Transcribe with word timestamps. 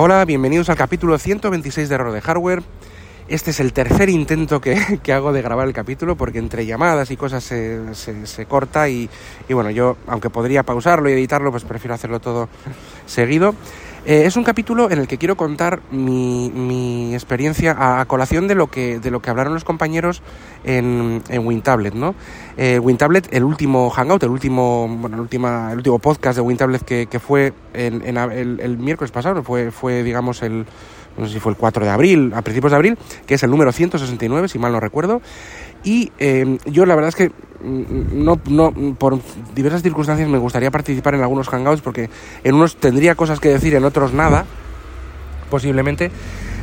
Hola, 0.00 0.24
bienvenidos 0.24 0.68
al 0.68 0.76
capítulo 0.76 1.18
126 1.18 1.88
de 1.88 1.94
Error 1.96 2.12
de 2.12 2.20
Hardware. 2.20 2.62
Este 3.26 3.50
es 3.50 3.58
el 3.58 3.72
tercer 3.72 4.08
intento 4.08 4.60
que, 4.60 5.00
que, 5.02 5.12
hago 5.12 5.32
de 5.32 5.42
grabar 5.42 5.66
el 5.66 5.74
capítulo 5.74 6.16
porque 6.16 6.38
entre 6.38 6.64
llamadas 6.66 7.10
y 7.10 7.16
cosas 7.16 7.42
se, 7.42 7.96
se, 7.96 8.24
se 8.28 8.46
corta 8.46 8.88
y, 8.88 9.10
y, 9.48 9.54
bueno, 9.54 9.70
yo 9.70 9.96
aunque 10.06 10.30
podría 10.30 10.62
pausarlo 10.62 11.10
y 11.10 11.14
editarlo, 11.14 11.50
pues 11.50 11.64
prefiero 11.64 11.94
hacerlo 11.94 12.20
todo 12.20 12.48
seguido. 13.06 13.56
Eh, 14.08 14.24
es 14.24 14.38
un 14.38 14.42
capítulo 14.42 14.90
en 14.90 15.00
el 15.00 15.06
que 15.06 15.18
quiero 15.18 15.36
contar 15.36 15.82
mi, 15.90 16.50
mi 16.54 17.12
experiencia 17.12 17.76
a, 18.00 18.06
colación 18.06 18.48
de 18.48 18.54
lo 18.54 18.68
que, 18.68 19.00
de 19.00 19.10
lo 19.10 19.20
que 19.20 19.28
hablaron 19.28 19.52
los 19.52 19.64
compañeros 19.64 20.22
en, 20.64 21.22
en 21.28 21.46
WinTablet, 21.46 21.92
¿no? 21.92 22.14
Eh, 22.56 22.78
WinTablet, 22.78 23.30
el 23.34 23.44
último 23.44 23.90
Hangout, 23.90 24.22
el 24.22 24.30
último, 24.30 24.88
bueno, 24.88 25.16
el, 25.16 25.20
última, 25.20 25.72
el 25.72 25.76
último 25.76 25.98
podcast 25.98 26.36
de 26.36 26.40
WinTablet 26.40 26.84
que, 26.86 27.06
que 27.06 27.20
fue 27.20 27.52
en 27.74 28.16
el, 28.16 28.60
el, 28.60 28.78
miércoles 28.78 29.10
pasado, 29.10 29.42
fue, 29.42 29.70
fue 29.70 30.02
digamos 30.02 30.42
el 30.42 30.64
no 31.18 31.26
sé 31.26 31.34
si 31.34 31.40
fue 31.40 31.52
el 31.52 31.58
4 31.58 31.84
de 31.84 31.90
abril, 31.90 32.32
a 32.34 32.42
principios 32.42 32.70
de 32.70 32.76
abril, 32.76 32.98
que 33.26 33.34
es 33.34 33.42
el 33.42 33.50
número 33.50 33.72
169, 33.72 34.48
si 34.48 34.58
mal 34.58 34.72
no 34.72 34.80
recuerdo. 34.80 35.20
Y 35.84 36.12
eh, 36.18 36.58
yo 36.66 36.86
la 36.86 36.94
verdad 36.94 37.08
es 37.08 37.14
que 37.14 37.28
mm, 37.28 38.24
no, 38.24 38.40
no, 38.48 38.72
por 38.98 39.18
diversas 39.54 39.82
circunstancias 39.82 40.28
me 40.28 40.38
gustaría 40.38 40.70
participar 40.70 41.14
en 41.14 41.22
algunos 41.22 41.48
hangouts 41.48 41.82
porque 41.82 42.10
en 42.44 42.54
unos 42.54 42.76
tendría 42.76 43.14
cosas 43.14 43.40
que 43.40 43.48
decir, 43.48 43.74
en 43.74 43.84
otros 43.84 44.12
nada, 44.12 44.44
posiblemente. 45.50 46.10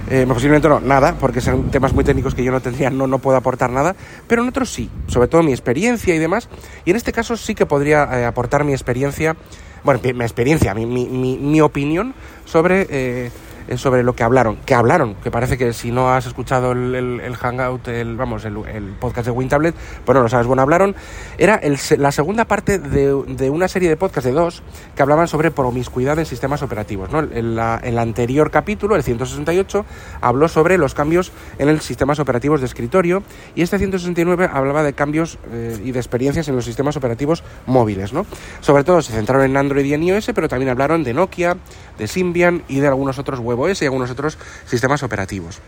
Eh, 0.07 0.25
posiblemente 0.27 0.69
no, 0.69 0.79
nada, 0.79 1.15
porque 1.19 1.41
son 1.41 1.71
temas 1.71 1.91
muy 1.93 2.03
técnicos 2.03 2.35
que 2.35 2.43
yo 2.43 2.51
no 2.51 2.61
tendría, 2.61 2.91
no, 2.91 3.07
no 3.07 3.17
puedo 3.17 3.37
aportar 3.37 3.71
nada, 3.71 3.95
pero 4.27 4.43
en 4.43 4.49
otros 4.49 4.71
sí, 4.71 4.87
sobre 5.07 5.27
todo 5.27 5.41
mi 5.41 5.51
experiencia 5.51 6.13
y 6.13 6.19
demás. 6.19 6.47
Y 6.85 6.91
en 6.91 6.95
este 6.95 7.11
caso 7.11 7.35
sí 7.35 7.55
que 7.55 7.65
podría 7.65 8.03
eh, 8.03 8.25
aportar 8.25 8.63
mi 8.63 8.73
experiencia, 8.73 9.35
bueno, 9.83 9.99
mi 10.03 10.23
experiencia, 10.23 10.75
mi, 10.75 10.85
mi, 10.85 11.05
mi, 11.05 11.37
mi 11.37 11.59
opinión 11.59 12.13
sobre 12.45 12.85
eh, 12.89 13.31
sobre 13.77 14.03
lo 14.03 14.13
que 14.13 14.23
hablaron, 14.23 14.57
que 14.65 14.75
hablaron, 14.75 15.15
que 15.15 15.31
parece 15.31 15.57
que 15.57 15.73
si 15.73 15.91
no 15.91 16.13
has 16.13 16.25
escuchado 16.25 16.71
el, 16.71 16.95
el, 16.95 17.35
hangout, 17.35 17.87
el, 17.87 18.15
vamos, 18.15 18.45
el, 18.45 18.57
el, 18.67 18.83
podcast 18.99 19.25
de 19.25 19.31
WinTablet, 19.31 19.75
pues 20.05 20.15
no 20.15 20.21
lo 20.21 20.29
sabes, 20.29 20.47
bueno, 20.47 20.61
hablaron, 20.61 20.95
era 21.37 21.59
la 21.97 22.11
segunda 22.11 22.45
parte 22.45 22.79
de, 22.79 23.23
de, 23.27 23.49
una 23.49 23.67
serie 23.67 23.89
de 23.89 23.97
podcasts 23.97 24.25
de 24.25 24.33
dos 24.33 24.63
que 24.95 25.01
hablaban 25.01 25.27
sobre 25.27 25.51
promiscuidad 25.51 26.19
en 26.19 26.25
sistemas 26.25 26.61
operativos, 26.61 27.11
¿no? 27.11 27.19
En 27.19 27.55
la, 27.55 27.79
el 27.83 27.97
anterior 27.97 28.51
capítulo, 28.51 28.95
el 28.95 29.03
168, 29.03 29.85
habló 30.21 30.47
sobre 30.47 30.77
los 30.77 30.93
cambios 30.93 31.31
en 31.57 31.73
los 31.73 31.83
sistemas 31.83 32.19
operativos 32.19 32.59
de 32.59 32.67
escritorio 32.67 33.23
y 33.55 33.61
este 33.61 33.77
169 33.77 34.49
hablaba 34.51 34.83
de 34.83 34.93
cambios 34.93 35.37
eh, 35.51 35.79
y 35.83 35.91
de 35.91 35.99
experiencias 35.99 36.47
en 36.47 36.55
los 36.55 36.65
sistemas 36.65 36.95
operativos 36.97 37.43
móviles, 37.65 38.13
¿no? 38.13 38.25
Sobre 38.61 38.83
todo 38.83 39.01
se 39.01 39.13
centraron 39.13 39.45
en 39.45 39.57
Android 39.57 39.85
y 39.85 39.93
en 39.93 40.03
iOS, 40.03 40.31
pero 40.35 40.47
también 40.47 40.69
hablaron 40.69 41.03
de 41.03 41.13
Nokia, 41.13 41.57
de 41.97 42.07
Symbian 42.07 42.63
y 42.67 42.79
de 42.79 42.87
algunos 42.87 43.17
otros 43.19 43.39
web 43.39 43.54
WebOS 43.55 43.81
y 43.81 43.85
algunos 43.85 44.11
otros 44.11 44.37
sistemas 44.65 45.03
operativos. 45.03 45.59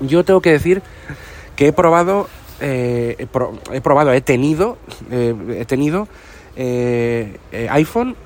Yo 0.00 0.24
tengo 0.24 0.40
que 0.40 0.52
decir 0.52 0.82
que 1.56 1.68
he 1.68 1.72
probado, 1.72 2.28
eh, 2.60 3.16
he, 3.18 3.26
pro, 3.26 3.58
he, 3.72 3.80
probado, 3.80 4.12
he 4.12 4.20
tenido, 4.20 4.78
eh, 5.10 5.34
he 5.58 5.64
tenido 5.64 6.08
eh, 6.56 7.38
iPhone, 7.70 8.16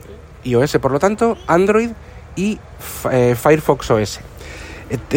iOS, 0.45 0.79
por 0.81 0.93
lo 0.93 0.99
tanto, 0.99 1.37
Android 1.47 1.91
y 2.37 2.59
Firefox 2.81 3.91
OS. 3.91 4.21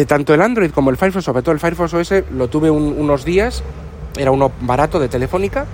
tanto 0.06 0.34
el 0.34 0.42
Android 0.42 0.70
como 0.70 0.90
el 0.90 0.96
Firefox, 0.96 1.24
sobre 1.24 1.42
todo 1.42 1.52
el 1.52 1.60
Firefox 1.60 1.94
OS, 1.94 2.24
lo 2.32 2.48
tuve 2.48 2.70
un, 2.70 2.94
unos 2.98 3.24
días, 3.24 3.62
era 4.16 4.30
uno 4.30 4.50
barato 4.60 4.98
de 4.98 5.08
Telefónica, 5.08 5.66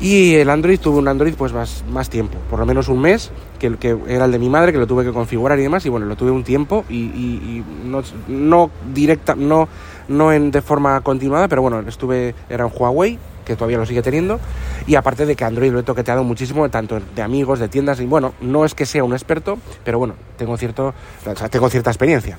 y 0.00 0.34
el 0.34 0.50
Android 0.50 0.78
tuve 0.78 0.98
un 0.98 1.08
Android 1.08 1.34
pues 1.34 1.52
más, 1.52 1.84
más 1.90 2.10
tiempo, 2.10 2.38
por 2.50 2.58
lo 2.58 2.66
menos 2.66 2.88
un 2.88 3.00
mes, 3.00 3.30
que, 3.58 3.76
que 3.76 3.96
era 4.08 4.26
el 4.26 4.32
de 4.32 4.38
mi 4.38 4.48
madre, 4.48 4.72
que 4.72 4.78
lo 4.78 4.86
tuve 4.86 5.04
que 5.04 5.12
configurar 5.12 5.58
y 5.58 5.62
demás, 5.62 5.86
y 5.86 5.88
bueno, 5.88 6.06
lo 6.06 6.16
tuve 6.16 6.30
un 6.30 6.44
tiempo 6.44 6.84
y, 6.88 6.94
y, 6.96 7.64
y 7.64 7.64
no, 7.84 8.02
no, 8.28 8.70
directa, 8.92 9.34
no, 9.34 9.68
no 10.08 10.32
en, 10.32 10.50
de 10.50 10.62
forma 10.62 11.00
continuada, 11.00 11.48
pero 11.48 11.62
bueno, 11.62 11.80
estuve, 11.86 12.34
era 12.48 12.66
un 12.66 12.72
Huawei, 12.74 13.18
que 13.44 13.54
todavía 13.54 13.78
lo 13.78 13.86
sigue 13.86 14.02
teniendo, 14.02 14.40
y 14.86 14.96
aparte 14.96 15.24
de 15.24 15.36
que 15.36 15.44
Android 15.44 15.72
lo 15.72 15.78
he 15.78 15.84
toqueteado 15.84 16.24
muchísimo, 16.24 16.68
tanto 16.68 17.00
de 17.14 17.22
amigos, 17.22 17.58
de 17.60 17.68
tiendas, 17.68 18.00
y 18.00 18.06
bueno, 18.06 18.34
no 18.40 18.64
es 18.64 18.74
que 18.74 18.84
sea 18.84 19.04
un 19.04 19.12
experto, 19.12 19.58
pero 19.84 19.98
bueno, 19.98 20.14
tengo, 20.36 20.56
cierto, 20.56 20.92
o 21.24 21.36
sea, 21.36 21.48
tengo 21.48 21.70
cierta 21.70 21.90
experiencia. 21.90 22.38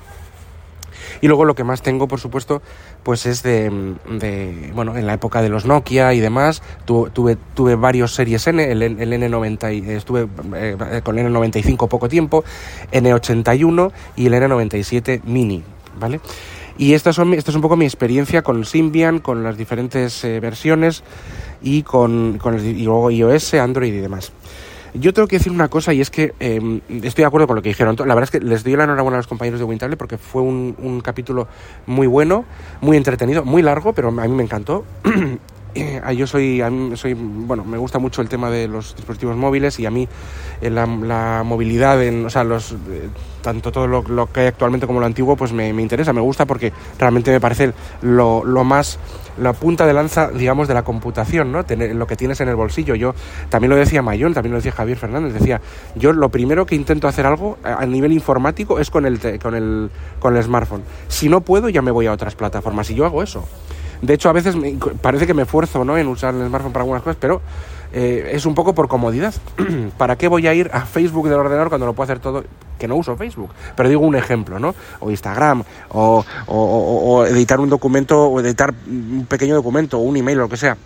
Y 1.22 1.28
luego 1.28 1.46
lo 1.46 1.56
que 1.56 1.64
más 1.64 1.82
tengo, 1.82 2.08
por 2.08 2.20
supuesto, 2.20 2.62
pues 3.04 3.26
es 3.26 3.44
de, 3.44 3.72
bueno, 4.74 4.98
en 4.98 5.08
la 5.08 5.14
época 5.14 5.42
de 5.42 5.50
los 5.50 5.66
Nokia 5.66 6.14
y 6.14 6.20
demás, 6.20 6.62
tu, 6.86 7.10
tuve, 7.10 7.38
tuve 7.54 7.76
varios 7.76 8.14
series 8.14 8.48
N, 8.48 8.64
el, 8.72 8.82
el 8.82 8.98
N90, 8.98 9.88
estuve 9.88 10.28
eh, 10.56 11.02
con 11.04 11.18
el 11.18 11.28
N95 11.28 11.88
poco 11.88 12.10
tiempo, 12.10 12.44
N81 12.92 13.92
y 14.16 14.26
el 14.28 14.34
N97 14.34 15.24
Mini, 15.24 15.64
¿vale? 16.00 16.20
Y 16.78 16.94
esta, 16.94 17.12
son, 17.12 17.34
esta 17.34 17.50
es 17.52 17.56
un 17.56 17.62
poco 17.62 17.76
mi 17.76 17.86
experiencia 17.86 18.44
con 18.44 18.64
Symbian, 18.64 19.20
con 19.20 19.44
las 19.44 19.58
diferentes 19.58 20.24
eh, 20.24 20.40
versiones 20.40 21.04
y 21.62 21.82
con, 21.82 22.38
con 22.38 22.54
el, 22.54 22.66
y 22.66 22.84
luego 22.84 23.10
iOS, 23.10 23.56
Android 23.56 23.94
y 23.94 23.98
demás. 23.98 24.32
Yo 25.00 25.14
tengo 25.14 25.28
que 25.28 25.38
decir 25.38 25.52
una 25.52 25.68
cosa 25.68 25.94
y 25.94 26.02
es 26.02 26.10
que 26.10 26.34
eh, 26.40 26.82
estoy 27.04 27.24
de 27.24 27.26
acuerdo 27.26 27.48
con 27.48 27.56
lo 27.56 27.62
que 27.62 27.70
dijeron. 27.70 27.96
La 27.98 28.16
verdad 28.16 28.24
es 28.24 28.32
que 28.32 28.40
les 28.40 28.64
doy 28.64 28.76
la 28.76 28.86
enhorabuena 28.86 29.18
a 29.18 29.20
los 29.20 29.28
compañeros 29.28 29.60
de 29.60 29.66
Wintable 29.66 29.98
porque 29.98 30.18
fue 30.18 30.42
un, 30.42 30.76
un 30.80 31.02
capítulo 31.02 31.48
muy 31.86 32.08
bueno, 32.08 32.46
muy 32.82 32.98
entretenido, 32.98 33.46
muy 33.46 33.62
largo, 33.62 33.94
pero 33.94 34.10
a 34.10 34.12
mí 34.12 34.34
me 34.34 34.44
encantó. 34.44 34.86
yo 36.16 36.28
soy, 36.28 36.62
a 36.62 36.70
mí 36.70 36.96
soy, 36.96 37.14
bueno, 37.14 37.64
me 37.64 37.78
gusta 37.78 38.00
mucho 38.00 38.22
el 38.22 38.30
tema 38.30 38.50
de 38.50 38.68
los 38.68 38.96
dispositivos 38.96 39.36
móviles 39.36 39.80
y 39.80 39.86
a 39.86 39.92
mí 39.92 40.08
eh, 40.62 40.70
la, 40.70 40.86
la, 40.86 41.44
movilidad, 41.46 42.02
en, 42.04 42.26
o 42.26 42.30
sea, 42.30 42.44
los, 42.44 42.72
eh, 42.72 43.10
tanto 43.48 43.72
todo 43.72 43.88
lo, 43.88 44.26
que 44.34 44.42
hay 44.42 44.48
actualmente 44.48 44.88
como 44.88 45.00
lo 45.00 45.06
antiguo, 45.06 45.38
pues 45.38 45.54
me, 45.54 45.72
me 45.72 45.82
interesa, 45.82 46.12
me 46.12 46.20
gusta 46.20 46.46
porque 46.46 46.74
realmente 47.00 47.32
me 47.32 47.40
parece 47.40 47.72
lo, 48.02 48.44
lo, 48.44 48.66
más, 48.66 49.00
la 49.38 49.54
punta 49.54 49.88
de 49.88 49.94
lanza, 49.94 50.32
digamos, 50.32 50.68
de 50.68 50.74
la 50.74 50.84
computación, 50.84 51.54
¿no? 51.54 51.64
Tener, 51.64 51.96
lo 51.96 52.08
que 52.08 52.18
tienes 52.18 52.42
en 52.42 52.50
el 52.50 52.58
bolsillo. 52.58 52.94
Yo 52.96 53.16
también 53.48 53.70
lo 53.70 53.78
decía 53.78 54.02
Mayón, 54.02 54.34
también 54.34 54.52
lo 54.52 54.58
decía 54.58 54.74
Javier 54.74 54.98
Fernández, 54.98 55.32
decía, 55.32 55.62
yo 55.96 56.12
lo 56.12 56.28
primero 56.28 56.66
que 56.66 56.76
intento 56.76 57.08
hacer 57.08 57.26
algo 57.26 57.58
a 57.64 57.86
nivel 57.86 58.12
informático 58.12 58.80
es 58.80 58.92
con 58.92 59.06
el, 59.06 59.18
con 59.40 59.56
el, 59.56 59.90
con 60.20 60.36
el 60.36 60.44
smartphone. 60.44 60.84
Si 61.08 61.30
no 61.30 61.40
puedo, 61.40 61.70
ya 61.70 61.82
me 61.82 61.92
voy 61.92 62.08
a 62.08 62.12
otras 62.12 62.36
plataformas 62.36 62.90
y 62.90 62.96
yo 62.96 63.06
hago 63.06 63.24
eso. 63.24 63.46
De 64.02 64.14
hecho, 64.14 64.28
a 64.28 64.34
veces 64.34 64.58
me, 64.58 64.78
parece 65.02 65.26
que 65.26 65.34
me 65.34 65.44
esfuerzo 65.44 65.86
¿no? 65.86 65.98
en 65.98 66.08
usar 66.08 66.36
el 66.36 66.48
smartphone 66.48 66.74
para 66.74 66.84
algunas 66.84 67.02
cosas, 67.02 67.18
pero 67.18 67.42
eh, 67.94 68.32
es 68.34 68.46
un 68.46 68.56
poco 68.56 68.74
por 68.74 68.88
comodidad. 68.88 69.34
¿Para 69.98 70.16
qué 70.18 70.28
voy 70.28 70.48
a 70.48 70.54
ir 70.54 70.70
a 70.74 70.86
Facebook 70.86 71.30
del 71.30 71.40
ordenador 71.40 71.70
cuando 71.70 71.86
lo 71.86 71.94
puedo 71.94 72.06
hacer 72.06 72.20
todo? 72.20 72.44
Que 72.78 72.88
no 72.88 72.96
uso 72.96 73.16
Facebook. 73.16 73.52
Pero 73.76 73.90
digo 73.90 74.06
un 74.06 74.16
ejemplo, 74.16 74.60
¿no? 74.60 74.76
O 75.00 75.10
Instagram, 75.10 75.64
o, 75.90 76.24
o, 76.48 77.26
editar 77.26 77.60
un 77.60 77.70
documento, 77.70 78.28
o 78.28 78.40
editar 78.40 78.74
un 78.88 79.26
pequeño 79.28 79.56
documento, 79.56 79.98
o 79.98 80.02
un 80.02 80.18
email, 80.18 80.38
lo 80.38 80.50
que 80.50 80.58
sea. 80.58 80.78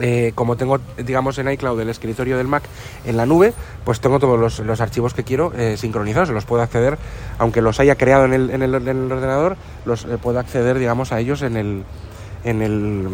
Eh, 0.00 0.32
como 0.34 0.56
tengo, 0.56 0.78
digamos, 0.96 1.38
en 1.38 1.50
iCloud 1.50 1.80
el 1.80 1.88
escritorio 1.88 2.36
del 2.36 2.46
Mac 2.46 2.62
en 3.04 3.16
la 3.16 3.26
nube, 3.26 3.52
pues 3.84 4.00
tengo 4.00 4.20
todos 4.20 4.38
los, 4.38 4.60
los 4.60 4.80
archivos 4.80 5.12
que 5.12 5.24
quiero 5.24 5.52
eh, 5.56 5.76
sincronizados, 5.76 6.30
los 6.30 6.44
puedo 6.44 6.62
acceder, 6.62 6.98
aunque 7.38 7.62
los 7.62 7.80
haya 7.80 7.96
creado 7.96 8.24
en 8.26 8.32
el, 8.32 8.50
en 8.50 8.62
el, 8.62 8.74
en 8.76 8.88
el 8.88 9.10
ordenador, 9.10 9.56
los 9.84 10.04
eh, 10.04 10.16
puedo 10.22 10.38
acceder, 10.38 10.78
digamos, 10.78 11.10
a 11.10 11.18
ellos 11.18 11.42
en 11.42 11.56
el, 11.56 11.82
en 12.44 12.62
el, 12.62 13.08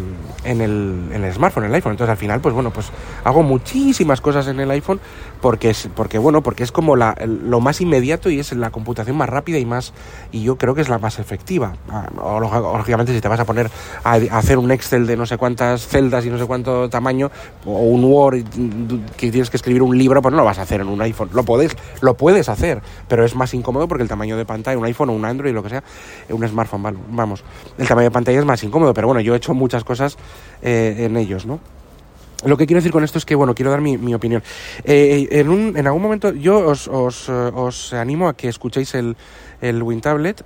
en 0.45 0.61
el, 0.61 1.11
en 1.13 1.25
el 1.25 1.33
smartphone, 1.33 1.65
en 1.65 1.71
el 1.71 1.75
iPhone. 1.77 1.93
Entonces 1.93 2.11
al 2.11 2.17
final, 2.17 2.41
pues 2.41 2.55
bueno, 2.55 2.71
pues 2.71 2.91
hago 3.25 3.43
muchísimas 3.43 4.21
cosas 4.21 4.47
en 4.49 4.61
el 4.61 4.71
iPhone 4.71 5.01
porque 5.41 5.71
es, 5.71 5.89
porque 5.95 6.19
bueno, 6.19 6.43
porque 6.43 6.63
es 6.63 6.73
como 6.73 6.97
la, 6.97 7.15
lo 7.27 7.61
más 7.61 7.81
inmediato 7.81 8.31
y 8.31 8.41
es 8.41 8.53
la 8.53 8.71
computación 8.71 9.17
más 9.17 9.29
rápida 9.29 9.59
y 9.59 9.67
más, 9.67 9.93
y 10.33 10.43
yo 10.43 10.57
creo 10.57 10.75
que 10.75 10.81
es 10.81 10.89
la 10.89 10.99
más 10.99 11.19
efectiva. 11.19 11.75
O, 12.17 12.41
lógicamente 12.41 13.13
si 13.13 13.21
te 13.21 13.29
vas 13.29 13.41
a 13.41 13.45
poner 13.45 13.71
a, 14.05 14.15
hacer 14.15 14.59
un 14.59 14.71
Excel 14.71 15.07
de 15.07 15.17
no 15.17 15.27
sé 15.27 15.37
cuántas 15.37 15.87
celdas 15.87 16.25
y 16.25 16.31
no 16.31 16.39
sé 16.39 16.47
cuánto 16.47 16.89
tamaño, 16.89 17.31
o 17.67 17.81
un 17.81 18.05
Word 18.05 18.45
que 19.17 19.31
tienes 19.31 19.51
que 19.51 19.57
escribir 19.57 19.83
un 19.83 19.97
libro, 19.97 20.23
pues 20.23 20.33
no 20.33 20.39
lo 20.39 20.45
vas 20.45 20.59
a 20.59 20.63
hacer 20.63 20.81
en 20.81 20.89
un 20.89 21.01
iPhone. 21.03 21.31
Lo 21.33 21.45
puedes, 21.45 21.77
lo 22.01 22.15
puedes 22.15 22.49
hacer, 22.49 22.81
pero 23.09 23.25
es 23.25 23.35
más 23.35 23.53
incómodo 23.55 23.89
porque 23.89 24.03
el 24.03 24.09
tamaño 24.09 24.37
de 24.37 24.45
pantalla, 24.45 24.79
un 24.79 24.85
iPhone 24.85 25.11
o 25.11 25.13
un 25.13 25.25
Android, 25.25 25.53
lo 25.53 25.63
que 25.63 25.69
sea, 25.69 25.85
un 26.31 26.47
smartphone, 26.49 26.97
vamos, 27.11 27.45
el 27.77 27.87
tamaño 27.87 28.09
de 28.09 28.13
pantalla 28.13 28.39
es 28.39 28.45
más 28.45 28.63
incómodo, 28.65 28.95
pero 28.95 29.09
bueno, 29.09 29.14
yo 29.21 29.35
he 29.35 29.37
hecho 29.37 29.55
muchas 29.55 29.85
cosas 29.85 30.17
eh, 30.63 30.97
en 31.01 31.17
ellos, 31.17 31.47
¿no? 31.47 31.61
Lo 32.45 32.59
que 32.59 32.67
quiero 32.67 32.79
decir 32.79 32.93
con 32.93 33.05
esto 33.05 33.19
es 33.19 33.25
que, 33.25 33.35
bueno, 33.35 33.55
quiero 33.55 33.71
dar 33.71 33.81
mi, 33.81 34.15
opinión. 34.15 34.43
Eh, 34.85 35.29
en, 35.31 35.49
un, 35.49 35.77
en 35.77 35.87
algún 35.87 36.03
momento 36.03 36.33
yo 36.33 36.59
os, 36.59 36.89
os, 36.89 37.29
os, 37.29 37.93
animo 37.95 38.29
a 38.29 38.37
que 38.37 38.49
escuchéis 38.49 38.95
el, 38.95 39.17
el 39.63 39.83
WinTablet. 39.83 40.45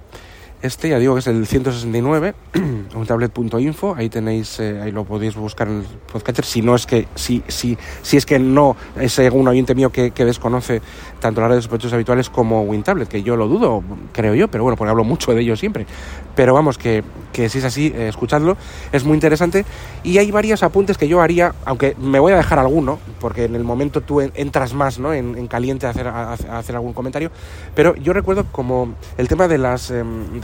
Este 0.61 0.89
ya 0.89 0.99
digo 0.99 1.15
que 1.15 1.21
es 1.21 1.27
el 1.29 1.47
169, 1.47 2.35
un 2.97 3.07
tablet.info, 3.07 3.95
ahí 3.97 4.09
tenéis, 4.09 4.59
eh, 4.59 4.81
ahí 4.83 4.91
lo 4.91 5.05
podéis 5.05 5.37
buscar 5.37 5.69
en 5.69 5.79
el 5.79 5.85
podcatcher, 6.13 6.45
si 6.45 6.63
no 6.63 6.75
es 6.75 6.85
que, 6.85 7.07
si, 7.15 7.45
si, 7.47 7.79
si 8.03 8.17
es 8.17 8.27
que 8.27 8.41
no 8.41 8.75
es 8.99 9.17
un 9.19 9.47
oyente 9.47 9.77
mío 9.77 9.93
que, 9.93 10.11
desconoce 10.11 10.83
tanto 11.21 11.41
las 11.41 11.51
redes 11.51 11.65
sospechosos 11.65 11.93
habituales 11.93 12.29
como 12.29 12.63
WinTablet, 12.63 13.09
que 13.09 13.23
yo 13.23 13.37
lo 13.37 13.47
dudo, 13.47 13.85
creo 14.13 14.35
yo, 14.35 14.49
pero 14.49 14.65
bueno, 14.65 14.77
porque 14.77 14.91
hablo 14.91 15.05
mucho 15.05 15.33
de 15.33 15.43
ellos 15.43 15.61
siempre. 15.61 15.87
Pero 16.35 16.55
vamos, 16.55 16.77
que, 16.77 17.05
que 17.33 17.49
si 17.49 17.59
es 17.59 17.65
así, 17.65 17.93
eh, 17.95 18.09
escuchadlo, 18.09 18.57
es 18.93 19.05
muy 19.05 19.15
interesante. 19.15 19.65
Y 20.05 20.19
hay 20.19 20.31
varios 20.31 20.63
apuntes 20.63 20.99
que 20.99 21.09
yo 21.09 21.21
haría, 21.21 21.55
aunque 21.65 21.97
me 22.01 22.19
voy 22.19 22.33
a 22.33 22.37
dejar 22.37 22.59
alguno, 22.59 22.99
porque 23.21 23.45
en 23.45 23.55
el 23.55 23.65
momento 23.65 24.01
tú 24.01 24.21
entras 24.21 24.75
más 24.75 24.99
¿no? 24.99 25.13
en, 25.13 25.47
caliente 25.49 25.87
a 25.87 25.91
hacer, 25.91 26.07
a, 26.09 26.33
hacer 26.33 26.77
algún 26.77 26.93
comentario, 26.93 27.31
pero 27.75 27.95
yo 27.97 28.13
recuerdo 28.13 28.45
como 28.51 28.95
el 29.17 29.29
tema 29.29 29.47
de 29.47 29.59
las... 29.59 29.93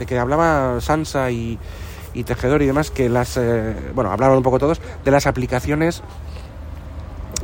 Que 0.05 0.17
hablaba 0.19 0.79
Sansa 0.81 1.31
y, 1.31 1.57
Tejedor 2.25 2.61
y 2.61 2.65
demás, 2.65 2.91
que 2.91 3.09
las, 3.09 3.37
eh, 3.37 3.75
bueno, 3.93 4.11
hablaron 4.11 4.37
un 4.37 4.43
poco 4.43 4.57
todos, 4.59 4.81
de 5.03 5.11
las 5.11 5.27
aplicaciones 5.27 6.01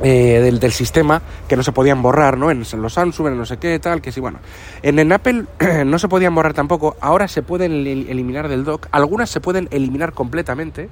eh, 0.02 0.40
del, 0.58 0.72
sistema 0.72 1.20
que 1.46 1.56
no 1.56 1.62
se 1.62 1.72
podían 1.72 2.00
borrar, 2.00 2.38
¿no? 2.38 2.50
En, 2.50 2.60
los 2.60 2.92
Samsung, 2.94 3.28
en 3.28 3.38
no 3.38 3.44
sé 3.44 3.58
qué, 3.58 3.78
tal, 3.78 4.00
que 4.00 4.10
sí, 4.10 4.20
bueno. 4.20 4.38
En, 4.82 4.98
en 4.98 5.12
Apple 5.12 5.44
no 5.84 5.98
se 5.98 6.08
podían 6.08 6.34
borrar 6.34 6.54
tampoco, 6.54 6.96
ahora 7.00 7.28
se 7.28 7.42
pueden 7.42 7.86
eliminar 7.86 8.48
del 8.48 8.64
dock, 8.64 8.86
algunas 8.90 9.28
se 9.28 9.40
pueden 9.40 9.68
eliminar 9.70 10.12
completamente, 10.12 10.88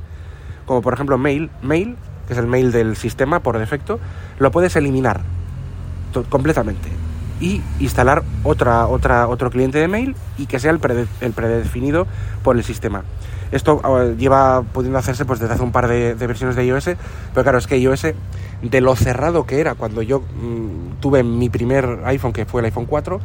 como 0.66 0.82
por 0.82 0.94
ejemplo 0.94 1.16
Mail, 1.16 1.50
Mail, 1.62 1.96
que 2.26 2.34
es 2.34 2.38
el 2.38 2.46
mail 2.46 2.70
del 2.70 2.96
sistema 2.96 3.40
por 3.40 3.58
defecto, 3.58 3.98
lo 4.38 4.50
puedes 4.50 4.76
eliminar 4.76 5.22
completamente 6.28 6.90
y 7.40 7.62
instalar 7.80 8.22
otra, 8.44 8.86
otra, 8.86 9.26
otro 9.26 9.50
cliente 9.50 9.78
de 9.78 9.88
mail 9.88 10.14
y 10.38 10.46
que 10.46 10.58
sea 10.58 10.70
el, 10.70 10.80
el 11.20 11.32
predefinido 11.32 12.06
por 12.42 12.56
el 12.56 12.64
sistema. 12.64 13.02
Esto 13.52 13.80
ah, 13.82 14.12
lleva 14.16 14.62
pudiendo 14.62 14.98
hacerse 14.98 15.24
pues 15.24 15.40
desde 15.40 15.54
hace 15.54 15.62
un 15.62 15.72
par 15.72 15.88
de, 15.88 16.14
versiones 16.14 16.54
de 16.54 16.64
iOS, 16.66 16.90
pero 17.34 17.42
claro, 17.42 17.58
es 17.58 17.66
que 17.66 17.78
iOS, 17.78 18.06
de 18.62 18.80
lo 18.80 18.94
cerrado 18.94 19.44
que 19.44 19.60
era 19.60 19.74
cuando 19.74 20.02
yo 20.02 20.20
mm, 20.20 21.00
tuve 21.00 21.22
mi 21.22 21.48
primer 21.48 22.00
iPhone, 22.04 22.32
que 22.32 22.44
fue 22.44 22.60
el 22.60 22.66
iPhone 22.66 22.86
4, 22.86 23.20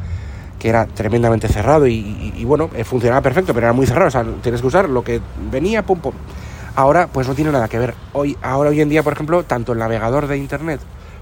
que 0.58 0.68
era 0.68 0.86
tremendamente 0.86 1.48
cerrado 1.48 1.86
y, 1.86 2.42
bueno, 2.44 2.70
eh, 2.74 2.82
funcionaba 2.82 3.20
perfecto, 3.20 3.52
pero 3.54 3.66
era 3.66 3.72
muy 3.72 3.86
cerrado, 3.86 4.08
o 4.08 4.10
sea, 4.10 4.24
tienes 4.42 4.60
que 4.60 4.66
usar 4.66 4.88
lo 4.88 5.04
que 5.04 5.20
venía, 5.50 5.84
pum, 5.84 6.00
pum. 6.00 6.14
Ahora, 6.74 7.06
pues 7.06 7.28
no 7.28 7.34
tiene 7.34 7.52
nada 7.52 7.68
que 7.68 7.78
ver. 7.78 7.94
Hoy, 8.12 8.36
ahora, 8.42 8.70
hoy 8.70 8.80
en 8.80 8.88
día, 8.88 9.02
por 9.02 9.12
ejemplo, 9.12 9.44
tanto 9.44 9.72
el 9.72 9.78
navegador 9.78 10.26
de 10.26 10.36
Internet 10.36 10.80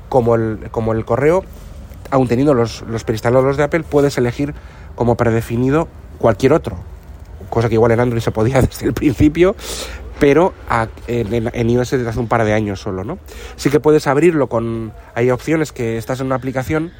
como 0.09 0.35
el, 0.35 0.69
como 0.71 0.93
el 0.93 1.05
correo 1.05 1.45
aun 2.11 2.29
teniendo 2.29 2.55
los, 2.55 2.83
los 2.83 3.05
preinstalados 3.05 3.57
de 3.57 3.65
Apple, 3.65 3.85
puedes 3.89 4.17
elegir 4.19 4.55
como 4.95 5.17
predefinido 5.17 5.89
cualquier 6.19 6.53
otro. 6.53 6.77
Cosa 7.51 7.69
que 7.69 7.75
igual 7.75 7.93
en 7.93 8.01
Android 8.01 8.23
se 8.23 8.31
podía 8.31 8.61
desde 8.63 8.87
el 8.87 8.95
principio, 8.95 9.55
pero 10.19 10.55
en, 11.07 11.71
iOS 11.71 11.91
desde 11.91 12.09
hace 12.09 12.19
un 12.19 12.29
par 12.29 12.45
de 12.45 12.53
años 12.53 12.81
solo, 12.81 13.05
¿no? 13.05 13.19
Sí 13.57 13.71
que 13.71 13.81
puedes 13.81 14.07
abrirlo 14.07 14.49
con... 14.49 14.93
Hay 15.15 15.31
opciones 15.31 15.73
que 15.73 15.97
estás 15.97 16.21
en 16.21 16.27
una 16.27 16.37
aplicación, 16.37 16.93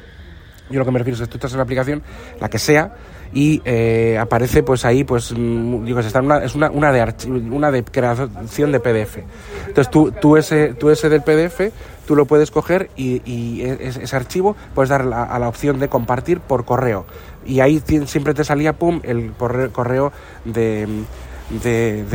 yo 0.69 0.79
lo 0.79 0.85
que 0.85 0.91
me 0.91 0.99
refiero 0.99 1.15
es 1.15 1.21
que 1.21 1.27
tú 1.27 1.37
estás 1.37 1.51
en 1.51 1.57
una 1.57 1.63
aplicación, 1.63 2.03
la 2.39 2.49
que 2.49 2.59
sea, 2.59 2.95
y 3.33 3.61
eh, 3.65 4.17
aparece 4.19 4.63
pues 4.63 4.85
ahí 4.85 5.03
pues 5.03 5.33
mm, 5.35 5.83
digo 5.83 5.99
está 5.99 6.21
una, 6.21 6.43
es 6.43 6.55
una, 6.55 6.69
una 6.69 6.91
de 6.91 7.13
una 7.27 7.71
de 7.71 7.83
creación 7.83 8.71
de 8.71 8.79
PDF 8.79 9.17
entonces 9.67 9.89
tú, 9.89 10.11
tú 10.11 10.37
ese 10.37 10.73
tú 10.75 10.89
ese 10.89 11.09
del 11.09 11.21
PDF 11.21 11.71
tú 12.05 12.15
lo 12.15 12.25
puedes 12.25 12.51
coger 12.51 12.89
y, 12.95 13.61
ese, 13.61 14.15
archivo 14.15 14.55
puedes 14.73 14.89
dar 14.89 15.01
a 15.01 15.39
la 15.39 15.47
opción 15.47 15.79
de 15.79 15.89
compartir 15.89 16.39
por 16.39 16.65
correo. 16.65 17.05
Y 17.45 17.59
ahí 17.59 17.81
siempre 18.05 18.33
te 18.33 18.43
salía 18.43 18.73
pum 18.73 19.01
el 19.03 19.33
correo 19.33 20.11
de, 20.45 21.05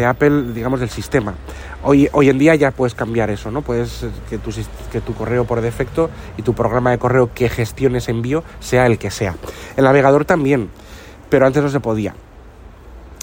Apple 0.06 0.52
digamos 0.52 0.80
del 0.80 0.90
sistema. 0.90 1.34
Hoy 1.82 2.08
hoy 2.12 2.28
en 2.28 2.38
día 2.38 2.54
ya 2.56 2.72
puedes 2.72 2.94
cambiar 2.94 3.30
eso 3.30 3.50
no 3.50 3.62
puedes 3.62 4.04
que 4.28 4.36
tu, 4.36 4.50
que 4.92 5.00
tu 5.00 5.14
correo 5.14 5.46
por 5.46 5.62
defecto 5.62 6.10
y 6.36 6.42
tu 6.42 6.52
programa 6.52 6.90
de 6.90 6.98
correo 6.98 7.30
que 7.32 7.48
gestiones 7.48 8.08
envío 8.08 8.44
sea 8.58 8.86
el 8.86 8.98
que 8.98 9.10
sea. 9.10 9.34
El 9.76 9.84
navegador 9.84 10.26
también 10.26 10.68
pero 11.30 11.46
antes 11.46 11.62
no 11.62 11.70
se 11.70 11.80
podía. 11.80 12.14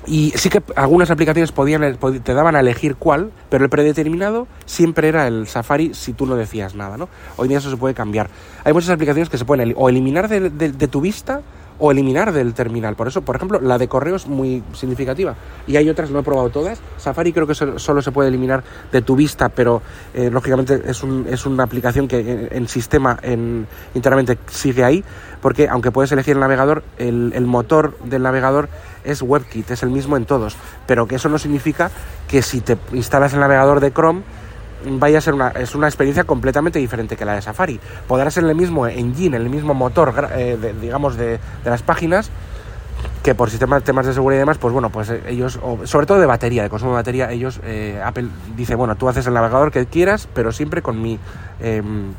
Y 0.08 0.32
sí 0.36 0.50
que 0.50 0.64
algunas 0.76 1.12
aplicaciones 1.12 1.52
podían, 1.52 1.84
eh, 1.84 1.98
te 2.24 2.34
daban 2.34 2.56
a 2.56 2.62
elegir 2.62 2.96
cuál, 2.96 3.32
pero 3.50 3.66
el 3.66 3.70
predeterminado 3.70 4.48
siempre 4.66 5.10
era 5.10 5.28
el 5.28 5.48
Safari 5.48 5.94
si 5.94 6.14
tú 6.14 6.26
no 6.26 6.36
decías 6.36 6.76
nada, 6.76 6.98
¿no? 6.98 7.10
Hoy 7.36 7.50
día 7.50 7.58
eso 7.58 7.70
se 7.70 7.78
puede 7.78 7.94
cambiar. 7.94 8.30
Hay 8.64 8.72
muchas 8.72 8.90
aplicaciones 8.90 9.30
que 9.30 9.38
se 9.38 9.44
pueden 9.44 9.74
o 9.76 9.90
eliminar 9.90 10.30
de 10.30 10.88
tu 10.88 11.02
vista 11.02 11.42
o 11.80 11.92
eliminar 11.92 12.32
del 12.32 12.54
terminal. 12.54 12.96
Por 12.96 13.08
eso, 13.08 13.22
por 13.22 13.36
ejemplo, 13.36 13.60
la 13.62 13.78
de 13.78 13.88
correo 13.88 14.16
es 14.16 14.28
muy 14.28 14.64
significativa. 14.74 15.36
Y 15.68 15.76
hay 15.76 15.90
otras, 15.90 16.10
no 16.10 16.20
he 16.20 16.24
probado 16.24 16.50
todas. 16.50 16.80
Safari 16.98 17.34
creo 17.34 17.48
que 17.48 17.56
solo 17.56 18.02
se 18.02 18.12
puede 18.12 18.30
eliminar 18.30 18.64
de 18.92 19.02
tu 19.02 19.16
vista, 19.16 19.50
pero 19.50 19.82
eh, 20.14 20.30
lógicamente 20.32 20.82
es, 20.86 21.04
un, 21.04 21.28
es 21.30 21.46
una 21.46 21.64
aplicación 21.64 22.08
que 22.08 22.50
en, 22.52 22.68
sistema 22.68 23.18
en, 23.22 23.68
internamente 23.94 24.38
sigue 24.48 24.84
ahí, 24.84 25.04
porque 25.42 25.68
aunque 25.68 25.92
puedes 25.92 26.12
elegir 26.12 26.34
el 26.34 26.40
navegador, 26.40 26.84
el 26.98 27.46
motor 27.46 27.98
del 28.04 28.24
navegador 28.24 28.70
es 29.08 29.22
WebKit, 29.22 29.72
es 29.72 29.84
el 29.84 29.90
mismo 29.90 30.18
en 30.18 30.26
todos. 30.26 30.56
Pero 30.86 31.08
que 31.08 31.16
eso 31.16 31.30
no 31.30 31.40
significa 31.40 31.90
que 32.28 32.42
si 32.42 32.62
te 32.62 32.78
instalas 32.94 33.34
el 33.34 33.40
navegador 33.40 33.80
de 33.80 33.92
Chrome, 33.92 34.22
vaya 34.86 35.18
a 35.18 35.22
ser 35.22 35.34
una, 35.34 35.50
es 35.50 35.76
una 35.76 35.88
experiencia 35.88 36.24
completamente 36.24 36.80
diferente 36.80 37.16
que 37.16 37.26
la 37.26 37.34
de 37.34 37.42
Safari. 37.42 37.80
Podrá 38.08 38.30
ser 38.32 38.44
el 38.44 38.56
mismo 38.56 38.88
engine, 38.88 39.38
el 39.38 39.50
mismo 39.50 39.74
motor, 39.74 40.30
eh, 40.34 40.58
digamos, 40.82 41.18
de, 41.18 41.40
las 41.66 41.82
páginas, 41.82 42.30
que 43.24 43.36
por 43.36 43.50
sistemas 43.50 43.84
temas 43.84 44.06
de 44.06 44.14
seguridad 44.14 44.40
y 44.40 44.42
demás, 44.42 44.58
pues 44.58 44.74
bueno, 44.74 44.90
pues 44.90 45.10
eh, 45.10 45.22
ellos, 45.28 45.60
sobre 45.84 46.06
todo 46.06 46.20
de 46.20 46.26
batería, 46.26 46.64
de 46.64 46.70
consumo 46.70 46.92
de 46.92 46.98
batería, 46.98 47.32
ellos, 47.32 47.60
eh, 47.64 48.02
Apple 48.04 48.28
dice, 48.56 48.76
bueno, 48.76 48.96
tú 48.96 49.10
haces 49.10 49.26
el 49.28 49.34
navegador 49.34 49.72
que 49.72 49.86
quieras, 49.86 50.28
pero 50.34 50.52
siempre 50.52 50.82
con 50.82 51.02
mi... 51.02 51.20
Em, 51.60 52.14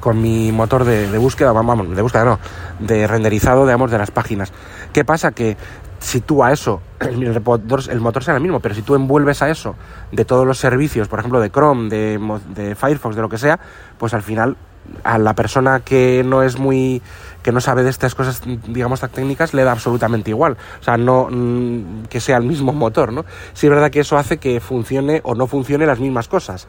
con 0.00 0.20
mi 0.20 0.52
motor 0.52 0.84
de, 0.84 1.18
búsqueda, 1.18 1.52
vamos, 1.52 1.94
de 1.94 2.02
búsqueda 2.02 2.24
no, 2.24 2.38
de 2.80 3.06
renderizado, 3.06 3.64
digamos, 3.64 3.90
de 3.90 3.98
las 3.98 4.10
páginas. 4.10 4.52
¿Qué 4.92 5.04
pasa? 5.04 5.32
Que 5.32 5.56
si 5.98 6.20
tú 6.20 6.42
a 6.42 6.52
eso, 6.52 6.80
el 7.00 7.40
motor, 7.40 7.82
el 7.88 8.00
motor 8.00 8.24
será 8.24 8.36
el 8.36 8.42
mismo, 8.42 8.60
pero 8.60 8.74
si 8.74 8.82
tú 8.82 8.94
envuelves 8.94 9.42
a 9.42 9.50
eso 9.50 9.76
de 10.12 10.24
todos 10.24 10.46
los 10.46 10.58
servicios, 10.58 11.08
por 11.08 11.20
ejemplo, 11.20 11.40
de 11.40 11.50
Chrome, 11.50 11.88
de, 11.88 12.20
de 12.54 12.74
Firefox, 12.74 13.16
de 13.16 13.22
lo 13.22 13.28
que 13.28 13.38
sea, 13.38 13.58
pues 13.98 14.14
al 14.14 14.22
final 14.22 14.56
a 15.04 15.18
la 15.18 15.34
persona 15.34 15.80
que 15.80 16.22
no 16.24 16.42
es 16.42 16.58
muy 16.58 17.02
que 17.42 17.52
no 17.52 17.60
sabe 17.60 17.82
de 17.82 17.90
estas 17.90 18.14
cosas 18.14 18.42
digamos 18.68 19.00
técnicas 19.00 19.54
le 19.54 19.64
da 19.64 19.72
absolutamente 19.72 20.30
igual 20.30 20.56
o 20.80 20.82
sea 20.82 20.96
no 20.96 21.28
mm, 21.30 22.04
que 22.08 22.20
sea 22.20 22.36
el 22.36 22.44
mismo 22.44 22.72
motor 22.72 23.12
no 23.12 23.24
sí 23.52 23.66
es 23.66 23.70
verdad 23.70 23.90
que 23.90 24.00
eso 24.00 24.16
hace 24.16 24.38
que 24.38 24.60
funcione 24.60 25.20
o 25.24 25.34
no 25.34 25.46
funcione 25.46 25.86
las 25.86 26.00
mismas 26.00 26.28
cosas 26.28 26.66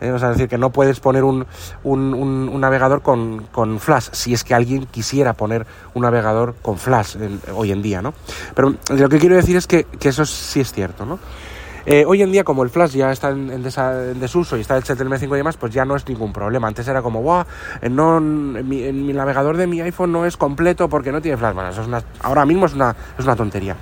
¿eh? 0.00 0.12
es 0.14 0.20
decir, 0.22 0.48
que 0.48 0.58
no 0.58 0.70
puedes 0.70 1.00
poner 1.00 1.24
un, 1.24 1.46
un, 1.84 2.60
navegador 2.60 3.02
con, 3.02 3.46
con, 3.52 3.78
Flash, 3.80 4.08
si 4.12 4.32
es 4.34 4.44
que 4.44 4.54
alguien 4.54 4.86
quisiera 4.86 5.32
poner 5.32 5.66
un 5.94 6.02
navegador 6.02 6.54
con 6.62 6.78
Flash 6.78 7.16
hoy 7.54 7.72
en 7.72 7.82
día, 7.82 8.02
¿no? 8.02 8.14
Pero 8.54 8.74
lo 8.90 9.08
que 9.08 9.18
quiero 9.18 9.36
decir 9.36 9.56
es 9.56 9.66
que, 9.66 9.84
que 9.84 10.10
eso 10.10 10.26
sí 10.26 10.60
es 10.60 10.72
cierto, 10.72 11.06
¿no? 11.06 11.18
Eh, 11.86 12.04
hoy 12.06 12.22
en 12.22 12.30
día, 12.30 12.44
como 12.44 12.62
el 12.62 12.70
Flash 12.70 12.92
ya 12.92 13.10
está 13.10 13.30
en, 13.30 13.62
desuso 13.62 14.56
y 14.56 14.60
está 14.60 14.76
el 14.76 14.82
HTML5 14.84 15.34
y 15.34 15.36
demás, 15.36 15.56
pues 15.56 15.72
ya 15.72 15.84
no 15.84 15.96
es 15.96 16.06
ningún 16.06 16.32
problema. 16.32 16.68
Antes 16.68 16.86
era 16.88 17.02
como, 17.02 17.22
wow, 17.22 17.44
no, 17.90 18.18
en 18.18 18.68
mi, 18.68 19.12
navegador 19.12 19.56
de 19.56 19.66
mi 19.66 19.80
iPhone 19.80 20.12
no 20.12 20.26
es 20.26 20.36
completo 20.36 20.88
porque 20.88 21.10
no 21.10 21.20
tiene 21.20 21.36
Flash. 21.36 21.54
Bueno, 21.54 21.70
eso 21.70 21.80
es 21.80 21.88
una, 21.88 22.02
ahora 22.20 22.44
mismo 22.44 22.66
es 22.66 22.74
una, 22.74 22.94
es 23.18 23.24
una 23.24 23.36
tontería. 23.36 23.76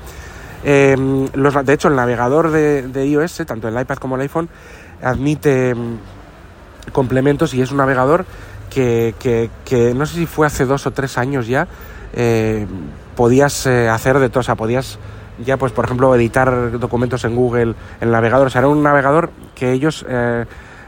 Los, 0.64 1.66
de 1.66 1.72
hecho, 1.72 1.88
el 1.88 1.96
navegador 1.96 2.50
de, 2.50 2.82
de, 2.88 3.06
iOS, 3.06 3.42
tanto 3.46 3.68
el 3.68 3.80
iPad 3.80 3.96
como 3.96 4.16
el 4.16 4.22
iPhone, 4.22 4.48
admite 5.02 5.74
mm, 5.74 5.98
complementos 6.92 7.54
y 7.54 7.62
es 7.62 7.70
un 7.70 7.78
navegador 7.78 8.24
que, 8.70 9.50
que, 9.64 9.94
no 9.94 10.06
sé 10.06 10.14
si 10.14 10.26
fue 10.26 10.46
hace 10.46 10.64
dos 10.64 10.86
o 10.86 10.90
tres 10.92 11.18
años 11.18 11.46
ya, 11.46 11.66
eh, 12.14 12.66
podías 13.16 13.66
eh, 13.66 13.88
hacer 13.88 14.18
de 14.18 14.28
todo, 14.28 14.40
o 14.40 14.44
sea, 14.44 14.54
podías 14.54 14.98
ya, 15.44 15.56
pues, 15.56 15.72
por 15.72 15.84
ejemplo, 15.84 16.14
editar 16.14 16.78
documentos 16.78 17.24
en 17.24 17.36
Google, 17.36 17.62
en 17.62 17.74
el 18.00 18.10
navegador, 18.10 18.48
o 18.48 18.50
sea, 18.50 18.60
era 18.60 18.68
un 18.68 18.82
navegador 18.82 19.30
que 19.54 19.72
ellos 19.72 20.04
eh, 20.08 20.44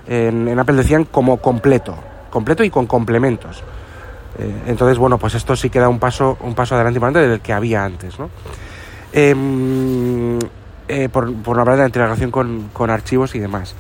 en, 0.09 0.59
Apple 0.59 0.77
decían 0.77 1.05
como 1.05 1.37
completo, 1.37 1.95
completo 2.31 2.65
y 2.65 2.71
con 2.71 2.87
complementos. 2.87 3.63
entonces, 4.67 4.99
bueno, 4.99 5.19
pues 5.19 5.35
esto 5.35 5.55
sí 5.55 5.71
queda 5.71 5.89
un 5.89 5.99
paso, 5.99 6.37
un 6.41 6.55
paso 6.55 6.75
adelante 6.75 7.19
del 7.19 7.41
que 7.41 7.53
había 7.53 7.85
antes, 7.85 8.19
¿no? 8.19 8.31
Em, 9.13 10.39
por, 11.13 11.33
por 11.35 11.61
hablar 11.61 11.77
de 11.77 11.83
la 11.83 11.87
integración 11.87 12.31
con, 12.33 12.71
con 12.73 12.91
archivos 12.91 13.35
y 13.35 13.39
demás. 13.39 13.77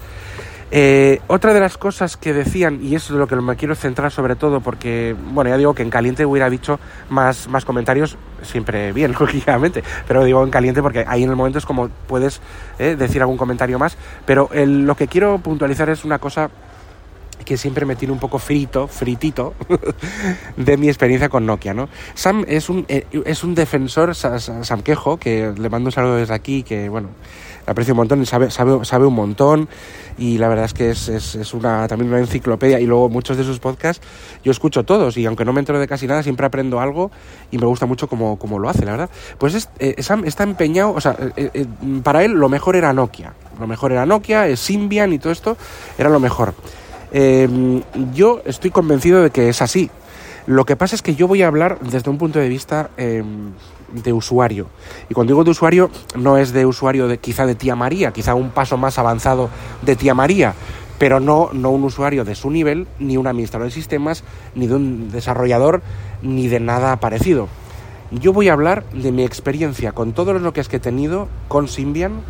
Eh, 0.72 1.20
otra 1.26 1.52
de 1.52 1.60
las 1.60 1.76
cosas 1.76 2.16
que 2.16 2.32
decían, 2.32 2.78
y 2.82 2.94
eso 2.94 3.14
es 3.14 3.18
lo 3.18 3.26
que 3.26 3.36
me 3.36 3.56
quiero 3.56 3.74
centrar 3.74 4.12
sobre 4.12 4.36
todo, 4.36 4.60
porque, 4.60 5.16
bueno, 5.32 5.50
ya 5.50 5.56
digo 5.56 5.74
que 5.74 5.82
en 5.82 5.90
caliente 5.90 6.24
hubiera 6.24 6.48
dicho 6.48 6.78
más, 7.08 7.48
más 7.48 7.64
comentarios, 7.64 8.16
siempre 8.42 8.92
bien, 8.92 9.12
lógicamente, 9.18 9.82
pero 10.06 10.24
digo 10.24 10.42
en 10.44 10.50
caliente 10.50 10.82
porque 10.82 11.04
ahí 11.06 11.24
en 11.24 11.30
el 11.30 11.36
momento 11.36 11.58
es 11.58 11.66
como 11.66 11.88
puedes 12.06 12.40
eh, 12.78 12.96
decir 12.96 13.20
algún 13.20 13.36
comentario 13.36 13.78
más, 13.78 13.96
pero 14.26 14.48
lo 14.54 14.94
que 14.94 15.08
quiero 15.08 15.38
puntualizar 15.38 15.88
es 15.90 16.04
una 16.04 16.18
cosa 16.18 16.50
que 17.44 17.56
siempre 17.56 17.86
me 17.86 17.96
tiene 17.96 18.12
un 18.12 18.20
poco 18.20 18.38
frito, 18.38 18.86
fritito, 18.86 19.54
de 20.56 20.76
mi 20.76 20.88
experiencia 20.88 21.28
con 21.28 21.46
Nokia, 21.46 21.74
¿no? 21.74 21.88
Sam 22.14 22.44
es 22.46 22.68
un, 22.68 22.84
eh, 22.88 23.06
es 23.24 23.44
un 23.44 23.54
defensor, 23.54 24.14
Sam 24.14 24.82
Quejo, 24.82 25.16
que 25.16 25.52
le 25.56 25.68
mando 25.68 25.88
un 25.88 25.92
saludo 25.92 26.16
desde 26.16 26.34
aquí, 26.34 26.62
que, 26.62 26.88
bueno, 26.88 27.08
le 27.66 27.70
aprecio 27.70 27.94
un 27.94 27.98
montón 27.98 28.24
sabe, 28.26 28.50
sabe, 28.50 28.84
sabe 28.84 29.06
un 29.06 29.14
montón, 29.14 29.68
y 30.18 30.38
la 30.38 30.48
verdad 30.48 30.66
es 30.66 30.74
que 30.74 30.90
es, 30.90 31.08
es, 31.08 31.54
una, 31.54 31.86
también 31.88 32.10
una 32.10 32.20
enciclopedia, 32.20 32.80
y 32.80 32.86
luego 32.86 33.08
muchos 33.08 33.36
de 33.36 33.44
sus 33.44 33.58
podcasts 33.58 34.06
yo 34.44 34.50
escucho 34.50 34.84
todos, 34.84 35.16
y 35.16 35.26
aunque 35.26 35.44
no 35.44 35.52
me 35.52 35.60
entero 35.60 35.78
de 35.78 35.88
casi 35.88 36.06
nada, 36.06 36.22
siempre 36.22 36.46
aprendo 36.46 36.80
algo, 36.80 37.10
y 37.50 37.58
me 37.58 37.66
gusta 37.66 37.86
mucho 37.86 38.08
como, 38.08 38.58
lo 38.58 38.68
hace, 38.68 38.84
la 38.84 38.92
verdad. 38.92 39.10
Pues 39.38 39.68
eh, 39.78 40.02
Sam 40.02 40.24
está 40.24 40.44
empeñado, 40.44 40.92
o 40.92 41.00
sea, 41.00 41.16
eh, 41.36 41.66
para 42.02 42.24
él 42.24 42.32
lo 42.32 42.48
mejor 42.48 42.76
era 42.76 42.92
Nokia, 42.92 43.34
lo 43.58 43.66
mejor 43.66 43.92
era 43.92 44.06
Nokia, 44.06 44.48
es 44.48 44.60
Symbian 44.60 45.12
y 45.12 45.18
todo 45.18 45.32
esto, 45.32 45.56
era 45.98 46.08
lo 46.08 46.20
mejor. 46.20 46.54
Em, 47.12 47.82
yo 48.14 48.40
estoy 48.44 48.70
convencido 48.70 49.22
de 49.22 49.30
que 49.30 49.48
es 49.48 49.62
así. 49.62 49.90
Lo 50.46 50.64
que 50.64 50.76
pasa 50.76 50.94
es 50.94 51.02
que 51.02 51.14
yo 51.14 51.28
voy 51.28 51.42
a 51.42 51.48
hablar 51.48 51.78
desde 51.80 52.10
un 52.10 52.18
punto 52.18 52.38
de 52.38 52.48
vista 52.48 52.90
em, 52.96 53.52
de 53.92 54.12
usuario. 54.12 54.66
Y 55.08 55.14
cuando 55.14 55.32
digo 55.32 55.44
de 55.44 55.50
usuario, 55.50 55.90
no 56.16 56.38
es 56.38 56.52
de 56.52 56.66
usuario 56.66 57.08
de 57.08 57.18
quizá 57.18 57.46
de 57.46 57.54
tía 57.54 57.76
María, 57.76 58.12
quizá 58.12 58.34
un 58.34 58.50
paso 58.50 58.76
más 58.76 58.98
avanzado 58.98 59.50
de 59.82 59.96
tía 59.96 60.14
María, 60.14 60.54
pero 60.98 61.20
no, 61.20 61.50
no 61.52 61.70
un 61.70 61.84
usuario 61.84 62.24
de 62.24 62.34
su 62.34 62.50
nivel, 62.50 62.86
ni 62.98 63.16
un 63.16 63.26
administrador 63.26 63.68
de 63.68 63.72
sistemas, 63.72 64.24
ni 64.54 64.66
de 64.66 64.74
un 64.74 65.10
desarrollador, 65.10 65.82
ni 66.22 66.48
de 66.48 66.60
nada 66.60 67.00
parecido. 67.00 67.48
Yo 68.10 68.32
voy 68.32 68.48
a 68.48 68.54
hablar 68.54 68.84
de 68.90 69.12
mi 69.12 69.22
experiencia 69.22 69.92
con 69.92 70.12
todos 70.12 70.40
los 70.40 70.52
que 70.52 70.64
que 70.64 70.76
he 70.76 70.80
tenido 70.80 71.28
con 71.48 71.68
Symbian 71.68 72.22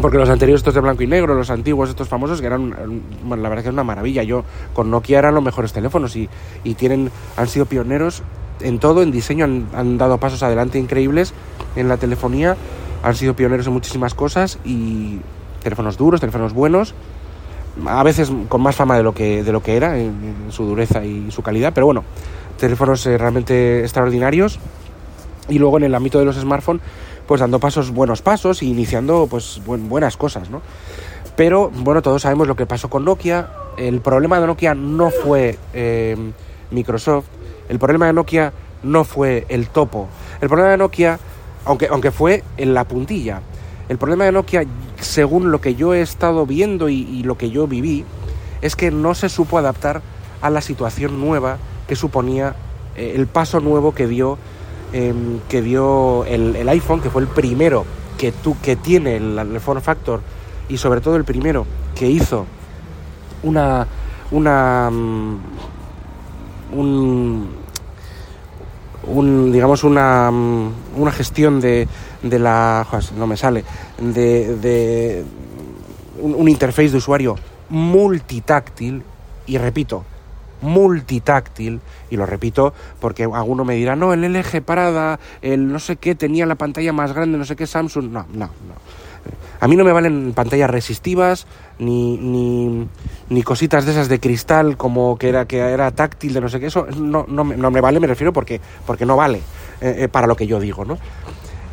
porque 0.00 0.18
los 0.18 0.28
anteriores 0.28 0.60
estos 0.60 0.74
de 0.74 0.80
blanco 0.80 1.02
y 1.02 1.06
negro, 1.06 1.34
los 1.34 1.50
antiguos 1.50 1.90
estos 1.90 2.08
famosos, 2.08 2.40
que 2.40 2.46
eran, 2.46 2.74
bueno, 3.24 3.42
la 3.42 3.48
verdad 3.48 3.66
es 3.66 3.72
una 3.72 3.84
maravilla. 3.84 4.22
Yo 4.22 4.44
con 4.72 4.90
Nokia 4.90 5.18
eran 5.18 5.34
los 5.34 5.44
mejores 5.44 5.72
teléfonos 5.72 6.16
y, 6.16 6.28
y 6.64 6.74
tienen, 6.74 7.10
han 7.36 7.46
sido 7.46 7.66
pioneros 7.66 8.22
en 8.62 8.78
todo, 8.78 9.02
en 9.02 9.10
diseño, 9.10 9.44
han, 9.44 9.68
han, 9.74 9.98
dado 9.98 10.18
pasos 10.18 10.42
adelante 10.42 10.78
increíbles 10.78 11.34
en 11.76 11.88
la 11.88 11.96
telefonía, 11.96 12.56
han 13.02 13.14
sido 13.14 13.34
pioneros 13.34 13.66
en 13.66 13.72
muchísimas 13.72 14.14
cosas 14.14 14.58
y 14.64 15.20
teléfonos 15.62 15.96
duros, 15.96 16.20
teléfonos 16.20 16.52
buenos, 16.52 16.94
a 17.86 18.02
veces 18.02 18.30
con 18.48 18.60
más 18.60 18.76
fama 18.76 18.96
de 18.96 19.02
lo 19.02 19.14
que, 19.14 19.42
de 19.42 19.52
lo 19.52 19.62
que 19.62 19.76
era 19.76 19.98
en, 19.98 20.46
su 20.50 20.64
dureza 20.64 21.04
y 21.04 21.30
su 21.30 21.42
calidad, 21.42 21.72
pero 21.74 21.86
bueno, 21.86 22.04
teléfonos 22.58 23.04
eh, 23.06 23.16
realmente 23.16 23.80
extraordinarios. 23.80 24.58
Y 25.48 25.58
luego 25.58 25.76
en 25.78 25.84
el 25.84 25.94
ámbito 25.94 26.18
de 26.20 26.24
los 26.24 26.36
smartphones, 26.36 26.82
pues 27.26 27.40
dando 27.40 27.58
pasos, 27.58 27.90
buenos 27.90 28.22
pasos 28.22 28.62
e 28.62 28.66
iniciando 28.66 29.26
pues 29.28 29.60
buenas 29.64 30.16
cosas, 30.16 30.50
¿no? 30.50 30.62
Pero 31.34 31.70
bueno, 31.70 32.00
todos 32.00 32.22
sabemos 32.22 32.46
lo 32.46 32.54
que 32.54 32.66
pasó 32.66 32.88
con 32.88 33.04
Nokia. 33.04 33.48
El 33.76 34.00
problema 34.00 34.38
de 34.38 34.46
Nokia 34.46 34.74
no 34.74 35.10
fue 35.10 35.58
eh, 35.72 36.16
Microsoft, 36.70 37.26
el 37.68 37.78
problema 37.78 38.06
de 38.06 38.12
Nokia 38.12 38.52
no 38.82 39.04
fue 39.04 39.46
el 39.48 39.68
topo, 39.68 40.08
el 40.40 40.48
problema 40.48 40.70
de 40.70 40.76
Nokia, 40.78 41.18
aunque, 41.64 41.88
aunque 41.88 42.10
fue 42.10 42.42
en 42.56 42.74
la 42.74 42.84
puntilla, 42.84 43.40
el 43.88 43.98
problema 43.98 44.24
de 44.24 44.32
Nokia, 44.32 44.64
según 45.00 45.50
lo 45.50 45.60
que 45.60 45.74
yo 45.74 45.94
he 45.94 46.00
estado 46.00 46.46
viendo 46.46 46.88
y, 46.88 47.22
lo 47.22 47.36
que 47.36 47.50
yo 47.50 47.66
viví, 47.66 48.04
es 48.60 48.76
que 48.76 48.90
no 48.90 49.14
se 49.14 49.28
supo 49.28 49.58
adaptar 49.58 50.02
a 50.40 50.50
la 50.50 50.60
situación 50.60 51.20
nueva 51.20 51.58
que 51.86 51.96
suponía 51.96 52.54
eh, 52.96 53.12
el 53.16 53.26
paso 53.26 53.60
nuevo 53.60 53.94
que 53.94 54.06
dio 54.06 54.38
Em, 54.92 55.40
que 55.48 55.62
dio 55.62 56.26
el, 56.26 56.68
iPhone, 56.68 57.00
que 57.00 57.08
fue 57.08 57.22
el 57.22 57.28
primero 57.28 57.86
que, 58.18 58.30
tú, 58.30 58.56
que 58.62 58.76
tiene 58.76 59.16
el, 59.16 59.58
form 59.58 59.80
factor 59.80 60.20
y 60.68 60.76
sobre 60.76 61.00
todo 61.00 61.16
el 61.16 61.24
primero 61.24 61.64
que 61.94 62.10
hizo 62.10 62.44
una, 63.42 63.86
una 64.30 64.90
mm, 64.92 65.36
un, 66.72 67.48
digamos 69.52 69.84
una, 69.84 70.30
una 70.30 71.12
gestión 71.12 71.60
de, 71.60 71.88
de 72.22 72.38
la 72.38 72.86
no 73.16 73.26
me 73.26 73.36
sale 73.36 73.64
de, 73.98 74.56
de 74.56 75.24
un, 76.20 76.34
un 76.34 76.48
interface 76.48 76.90
de 76.90 76.96
usuario 76.98 77.36
multitáctil 77.68 79.02
y 79.46 79.58
repito 79.58 80.04
multitáctil, 80.62 81.80
y 82.08 82.16
lo 82.16 82.24
repito 82.24 82.72
porque 83.00 83.24
alguno 83.24 83.64
me 83.64 83.74
dirá, 83.74 83.96
no, 83.96 84.12
el 84.12 84.22
LG 84.22 84.62
Parada, 84.62 85.18
el 85.42 85.70
no 85.70 85.78
sé 85.78 85.96
qué, 85.96 86.14
tenía 86.14 86.46
la 86.46 86.54
pantalla 86.54 86.92
más 86.92 87.12
grande, 87.12 87.36
no 87.36 87.44
sé 87.44 87.56
qué, 87.56 87.66
Samsung, 87.66 88.10
no, 88.10 88.26
no, 88.32 88.46
no. 88.46 88.74
A 89.60 89.68
mí 89.68 89.76
no 89.76 89.84
me 89.84 89.92
valen 89.92 90.32
pantallas 90.34 90.70
resistivas, 90.70 91.46
ni, 91.82 92.16
ni, 92.16 92.88
ni, 93.28 93.42
cositas 93.42 93.84
de 93.84 93.92
esas 93.92 94.08
de 94.08 94.20
cristal 94.20 94.76
como 94.76 95.18
que 95.18 95.28
era, 95.28 95.46
que 95.46 95.58
era 95.58 95.90
táctil 95.90 96.34
de 96.34 96.40
no 96.40 96.48
sé 96.48 96.60
qué, 96.60 96.66
eso 96.66 96.86
no, 96.96 97.24
no, 97.28 97.44
no 97.44 97.70
me 97.70 97.80
vale, 97.80 98.00
me 98.00 98.06
refiero 98.06 98.32
porque, 98.32 98.60
porque 98.86 99.06
no 99.06 99.16
vale 99.16 99.38
eh, 99.80 99.96
eh, 99.98 100.08
para 100.08 100.26
lo 100.26 100.36
que 100.36 100.46
yo 100.46 100.60
digo, 100.60 100.84
¿no? 100.84 100.98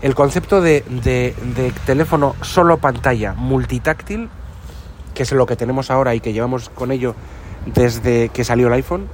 El 0.02 0.16
concepto 0.16 0.62
de, 0.62 0.84
de, 1.04 1.36
de 1.56 1.72
teléfono 1.86 2.36
solo 2.42 2.78
pantalla 2.78 3.34
multitáctil, 3.34 4.30
que 5.14 5.24
es 5.24 5.32
lo 5.34 5.46
que 5.46 5.56
tenemos 5.56 5.92
ahora 5.92 6.16
y 6.16 6.22
que 6.22 6.32
llevamos 6.32 6.70
con 6.70 6.92
ello 6.92 7.16
desde 7.66 8.30
que 8.30 8.44
salió 8.44 8.68
el 8.68 8.74
iPhone, 8.74 9.08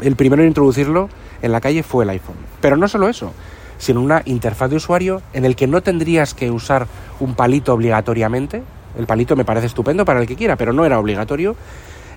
el 0.00 0.16
primero 0.16 0.42
en 0.42 0.48
introducirlo 0.48 1.08
en 1.42 1.52
la 1.52 1.60
calle 1.60 1.82
fue 1.82 2.04
el 2.04 2.10
iPhone. 2.10 2.36
Pero 2.60 2.76
no 2.76 2.88
solo 2.88 3.08
eso, 3.08 3.32
sino 3.78 4.00
una 4.00 4.22
interfaz 4.24 4.70
de 4.70 4.76
usuario 4.76 5.22
en 5.32 5.44
el 5.44 5.56
que 5.56 5.66
no 5.66 5.82
tendrías 5.82 6.34
que 6.34 6.50
usar 6.50 6.86
un 7.20 7.34
palito 7.34 7.72
obligatoriamente. 7.72 8.62
El 8.98 9.06
palito 9.06 9.36
me 9.36 9.44
parece 9.44 9.66
estupendo 9.66 10.04
para 10.04 10.20
el 10.20 10.26
que 10.26 10.36
quiera, 10.36 10.56
pero 10.56 10.72
no 10.72 10.84
era 10.84 10.98
obligatorio. 10.98 11.56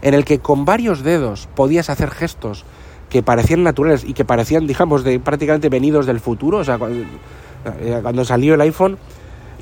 En 0.01 0.13
el 0.13 0.25
que 0.25 0.39
con 0.39 0.65
varios 0.65 1.03
dedos 1.03 1.47
podías 1.55 1.89
hacer 1.89 2.11
gestos 2.11 2.65
que 3.09 3.23
parecían 3.23 3.63
naturales 3.63 4.03
y 4.03 4.13
que 4.13 4.25
parecían, 4.25 4.67
digamos, 4.67 5.03
de 5.03 5.19
prácticamente 5.19 5.69
venidos 5.69 6.05
del 6.05 6.19
futuro. 6.19 6.59
O 6.59 6.63
sea, 6.63 6.77
cuando, 6.77 8.21
eh, 8.21 8.25
salió 8.25 8.53
el 8.53 8.61
iPhone, 8.61 8.97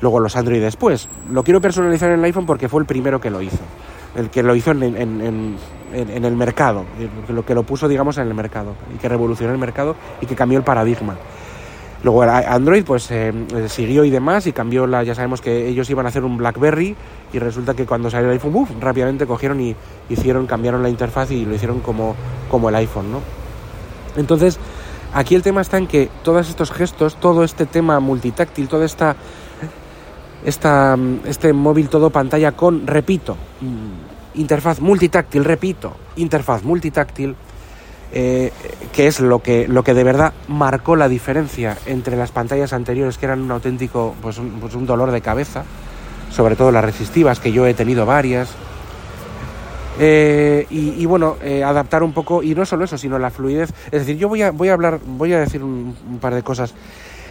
luego 0.00 0.20
los 0.20 0.36
Android 0.36 0.60
después. 0.60 1.08
Lo 1.30 1.42
quiero 1.42 1.60
personalizar 1.60 2.10
en 2.10 2.18
el 2.18 2.24
iPhone 2.24 2.46
porque 2.46 2.68
fue 2.68 2.80
el 2.80 2.86
primero 2.86 3.20
que 3.20 3.30
lo 3.30 3.40
hizo 3.40 3.62
el 4.16 4.30
que 4.30 4.42
lo 4.42 4.54
hizo 4.54 4.70
en, 4.70 5.58
el 5.92 6.36
mercado, 6.36 6.84
lo 7.28 7.44
que 7.44 7.54
lo 7.54 7.62
puso, 7.64 7.86
digamos, 7.86 8.16
en 8.18 8.26
el 8.26 8.34
mercado, 8.34 8.74
y 8.94 8.98
que 8.98 9.08
revolucionó 9.08 9.52
el 9.52 9.58
mercado 9.58 9.94
y 10.20 10.26
que 10.26 10.34
cambió 10.34 10.58
el 10.58 10.64
paradigma. 10.64 11.16
Luego 12.06 12.22
Android 12.22 12.84
pues 12.84 13.10
eh, 13.10 13.32
eh, 13.52 13.68
siguió 13.68 14.04
y 14.04 14.10
demás 14.10 14.46
y 14.46 14.52
cambió 14.52 14.86
la, 14.86 15.02
ya 15.02 15.16
sabemos 15.16 15.40
que 15.40 15.66
ellos 15.66 15.90
iban 15.90 16.06
a 16.06 16.10
hacer 16.10 16.22
un 16.22 16.36
BlackBerry 16.36 16.94
y 17.32 17.38
resulta 17.40 17.74
que 17.74 17.84
cuando 17.84 18.10
salió 18.10 18.28
el 18.30 18.34
iPhone, 18.34 18.64
rápidamente 18.80 19.26
cogieron 19.26 19.60
y 19.60 19.74
hicieron, 20.08 20.46
cambiaron 20.46 20.84
la 20.84 20.88
interfaz 20.88 21.32
y 21.32 21.44
lo 21.44 21.56
hicieron 21.56 21.80
como, 21.80 22.14
como 22.48 22.68
el 22.68 22.76
iPhone, 22.76 23.10
¿no? 23.10 23.22
Entonces, 24.16 24.60
aquí 25.14 25.34
el 25.34 25.42
tema 25.42 25.62
está 25.62 25.78
en 25.78 25.88
que 25.88 26.08
todos 26.22 26.48
estos 26.48 26.70
gestos, 26.70 27.16
todo 27.16 27.42
este 27.42 27.66
tema 27.66 27.98
multitáctil, 27.98 28.68
toda 28.68 28.84
esta 28.84 29.16
esta, 30.44 30.96
este 31.24 31.52
móvil 31.52 31.88
todo 31.88 32.10
pantalla 32.10 32.52
con, 32.52 32.86
repito, 32.86 33.36
mm, 33.60 34.38
interfaz 34.38 34.78
multitáctil, 34.78 35.44
repito, 35.44 35.96
interfaz 36.14 36.62
multitáctil, 36.62 37.34
eh, 38.12 38.52
que 38.92 39.06
es 39.06 39.20
lo 39.20 39.40
que, 39.40 39.68
lo 39.68 39.84
que 39.84 39.94
de 39.94 40.04
verdad 40.04 40.32
marcó 40.48 40.96
la 40.96 41.08
diferencia 41.08 41.76
entre 41.86 42.16
las 42.16 42.30
pantallas 42.30 42.72
anteriores, 42.72 43.18
que 43.18 43.26
eran 43.26 43.42
un 43.42 43.50
auténtico, 43.50 44.14
pues 44.22 44.38
un, 44.38 44.50
pues 44.60 44.74
un 44.74 44.86
dolor 44.86 45.10
de 45.10 45.20
cabeza, 45.20 45.64
sobre 46.30 46.56
todo 46.56 46.70
las 46.70 46.84
resistivas, 46.84 47.40
que 47.40 47.52
yo 47.52 47.66
he 47.66 47.74
tenido 47.74 48.06
varias. 48.06 48.50
Eh, 49.98 50.66
y, 50.68 51.06
bueno, 51.06 51.36
eh, 51.42 51.64
adaptar 51.64 52.02
un 52.02 52.12
poco, 52.12 52.42
y 52.42 52.54
no 52.54 52.66
solo 52.66 52.84
eso, 52.84 52.98
sino 52.98 53.18
la 53.18 53.30
fluidez. 53.30 53.70
Es 53.86 54.00
decir, 54.00 54.18
yo 54.18 54.28
voy 54.28 54.42
a, 54.42 54.50
voy 54.50 54.68
a 54.68 54.74
hablar, 54.74 55.00
voy 55.06 55.32
a 55.32 55.40
decir 55.40 55.62
un 55.62 56.18
par 56.20 56.34
de 56.34 56.42
cosas 56.42 56.74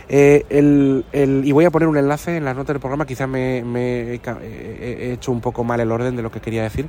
eh, 0.08 0.46
el, 0.50 1.04
y 1.44 1.52
voy 1.52 1.66
a 1.66 1.72
poner 1.72 1.88
un 1.88 1.98
enlace 1.98 2.38
en 2.38 2.46
las 2.46 2.56
notas 2.56 2.76
del 2.76 2.80
programa, 2.80 3.06
quizá 3.06 3.26
me, 3.28 3.60
he 3.60 5.14
hecho 5.14 5.32
un 5.32 5.42
poco 5.42 5.64
mal 5.64 5.80
el 5.80 5.92
orden 5.92 6.16
de 6.16 6.22
lo 6.22 6.32
que 6.32 6.40
quería 6.40 6.64
decir. 6.64 6.88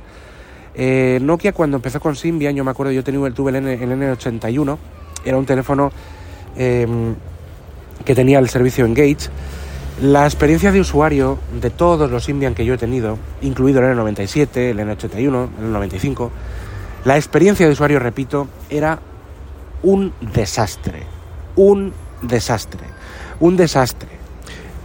Eh, 0.77 1.19
Nokia 1.21 1.51
cuando 1.53 1.77
empezó 1.77 1.99
con 1.99 2.15
Symbian, 2.15 2.55
yo 2.55 2.63
me 2.63 2.71
acuerdo, 2.71 2.91
yo 2.91 3.03
tenía, 3.03 3.29
tuve 3.31 3.51
el, 3.57 3.67
el 3.67 3.89
N81, 3.89 4.77
era 5.25 5.37
un 5.37 5.45
teléfono 5.45 5.91
em, 6.55 7.15
que 8.05 8.15
tenía 8.15 8.39
el 8.39 8.47
servicio 8.47 8.85
Engage. 8.85 9.29
La 10.01 10.25
experiencia 10.25 10.71
de 10.71 10.79
usuario 10.79 11.39
de 11.59 11.71
todos 11.71 12.09
los 12.11 12.23
Symbian 12.23 12.53
que 12.53 12.63
yo 12.63 12.75
he 12.75 12.77
tenido, 12.77 13.17
incluido 13.41 13.81
el 13.81 13.97
N97, 13.97 14.57
el 14.57 14.79
N81, 14.79 15.47
el 15.59 15.73
N95, 15.73 16.29
la 17.03 17.17
experiencia 17.17 17.65
de 17.65 17.71
usuario, 17.71 17.97
repito, 17.97 18.47
era 18.69 18.99
un 19.81 20.13
desastre. 20.21 21.03
Un 21.55 21.91
desastre 22.21 22.97
un 23.39 23.57
desastre. 23.57 24.09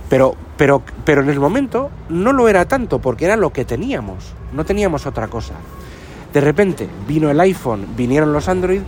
Pero, 0.09 0.35
pero, 0.57 0.83
pero 1.05 1.23
en 1.23 1.31
el 1.31 1.41
momento 1.41 1.91
no 2.09 2.33
lo 2.33 2.49
era 2.49 2.67
tanto 2.67 2.99
porque 2.99 3.25
era 3.25 3.37
lo 3.37 3.53
que 3.53 3.65
teníamos, 3.65 4.35
no 4.53 4.65
teníamos 4.65 5.07
otra 5.07 5.29
cosa. 5.29 5.55
De 6.33 6.41
repente 6.41 6.89
vino 7.07 7.31
el 7.31 7.41
iPhone, 7.41 7.87
vinieron 7.97 8.33
los 8.33 8.49
Android 8.49 8.83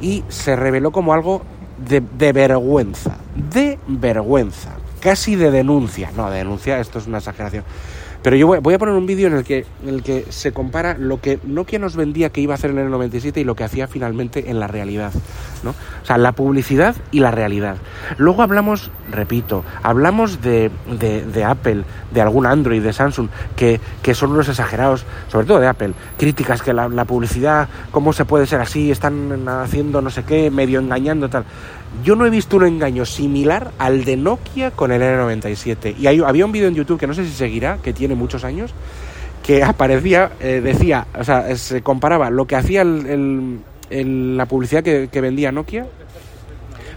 y 0.00 0.24
se 0.28 0.56
reveló 0.56 0.92
como 0.92 1.12
algo 1.12 1.42
de, 1.78 2.00
de 2.00 2.32
vergüenza, 2.32 3.16
de 3.34 3.78
vergüenza, 3.86 4.70
casi 5.00 5.36
de 5.36 5.50
denuncia. 5.50 6.10
No, 6.16 6.30
de 6.30 6.38
denuncia, 6.38 6.80
esto 6.80 6.98
es 6.98 7.06
una 7.06 7.18
exageración 7.18 7.64
Pero 8.26 8.34
yo 8.34 8.48
voy, 8.48 8.74
a 8.74 8.78
poner 8.80 8.96
un 8.96 9.06
vídeo 9.06 9.28
en, 9.28 9.34
el 9.34 9.44
que, 9.44 9.64
en 9.84 9.88
el 9.88 10.02
que 10.02 10.26
se 10.30 10.50
compara 10.50 10.96
lo 10.98 11.20
que 11.20 11.38
Nokia 11.44 11.78
nos 11.78 11.94
vendía 11.94 12.30
que 12.30 12.40
iba 12.40 12.54
a 12.54 12.56
hacer 12.56 12.72
en 12.72 12.78
el 12.78 12.90
97 12.90 13.40
y 13.40 13.44
lo 13.44 13.54
que 13.54 13.62
hacía 13.62 13.86
finalmente 13.86 14.50
en 14.50 14.58
la 14.58 14.66
realidad. 14.66 15.12
¿no? 15.62 15.70
O 15.70 16.04
sea, 16.04 16.18
la 16.18 16.32
publicidad 16.32 16.96
y 17.12 17.20
la 17.20 17.30
realidad. 17.30 17.76
Luego 18.18 18.42
hablamos, 18.42 18.90
repito, 19.12 19.64
hablamos 19.84 20.42
de, 20.42 20.72
de, 20.98 21.44
Apple, 21.44 21.84
de 22.10 22.20
algún 22.20 22.46
Android, 22.46 22.82
de 22.82 22.92
Samsung, 22.92 23.28
que, 23.54 23.80
que, 24.02 24.12
son 24.12 24.32
unos 24.32 24.48
exagerados, 24.48 25.04
sobre 25.28 25.46
todo 25.46 25.60
de 25.60 25.68
Apple. 25.68 25.92
Críticas 26.18 26.62
que 26.62 26.72
la, 26.72 26.88
la 26.88 27.04
publicidad, 27.04 27.68
cómo 27.92 28.12
se 28.12 28.24
puede 28.24 28.46
ser 28.46 28.60
así, 28.60 28.90
están 28.90 29.48
haciendo 29.48 30.02
no 30.02 30.10
sé 30.10 30.24
qué, 30.24 30.50
medio 30.50 30.80
engañando, 30.80 31.28
tal. 31.28 31.44
Yo 32.04 32.14
no 32.14 32.26
he 32.26 32.30
visto 32.30 32.58
un 32.58 32.66
engaño 32.66 33.06
similar 33.06 33.70
al 33.78 34.04
de 34.04 34.16
Nokia 34.16 34.70
con 34.70 34.92
el 34.92 35.00
N97. 35.00 35.96
Y 35.98 36.06
hay, 36.06 36.20
había 36.20 36.44
un 36.44 36.52
vídeo 36.52 36.68
en 36.68 36.74
YouTube 36.74 36.98
que 36.98 37.06
no 37.06 37.14
sé 37.14 37.24
si 37.24 37.30
seguirá, 37.30 37.78
que 37.78 37.92
tiene 37.92 38.14
muchos 38.16 38.44
años, 38.44 38.74
que 39.42 39.62
aparecía, 39.62 40.32
eh, 40.40 40.60
decía, 40.62 41.06
o 41.16 41.22
sea, 41.22 41.54
se 41.56 41.82
comparaba 41.82 42.30
lo 42.30 42.46
que 42.46 42.56
hacía 42.56 42.82
el, 42.82 43.06
el, 43.06 43.60
el, 43.90 44.36
la 44.36 44.46
publicidad 44.46 44.82
que, 44.82 45.20
vendía 45.20 45.52
Nokia 45.52 45.86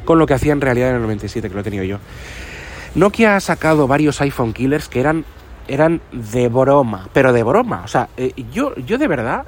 con 0.04 0.18
lo 0.18 0.26
que 0.26 0.34
hacía 0.34 0.54
en 0.54 0.62
realidad 0.62 0.90
en 0.90 0.96
el 0.96 1.02
97, 1.04 1.48
que 1.48 1.54
lo 1.54 1.62
he 1.62 1.64
tenido 1.64 1.84
yo. 1.84 2.00
Nokia 2.96 3.36
ha 3.36 3.40
sacado 3.40 3.88
varios 3.88 4.20
iPhone 4.22 4.54
killers 4.54 4.90
que 4.90 5.00
eran, 5.00 5.26
eran 5.68 6.02
de 6.12 6.48
broma, 6.48 7.08
pero 7.14 7.32
de 7.34 7.44
broma. 7.44 7.84
O 7.86 7.88
sea, 7.88 8.10
eh, 8.18 8.34
yo, 8.52 8.76
yo 8.78 8.98
de 8.98 9.08
verdad 9.08 9.46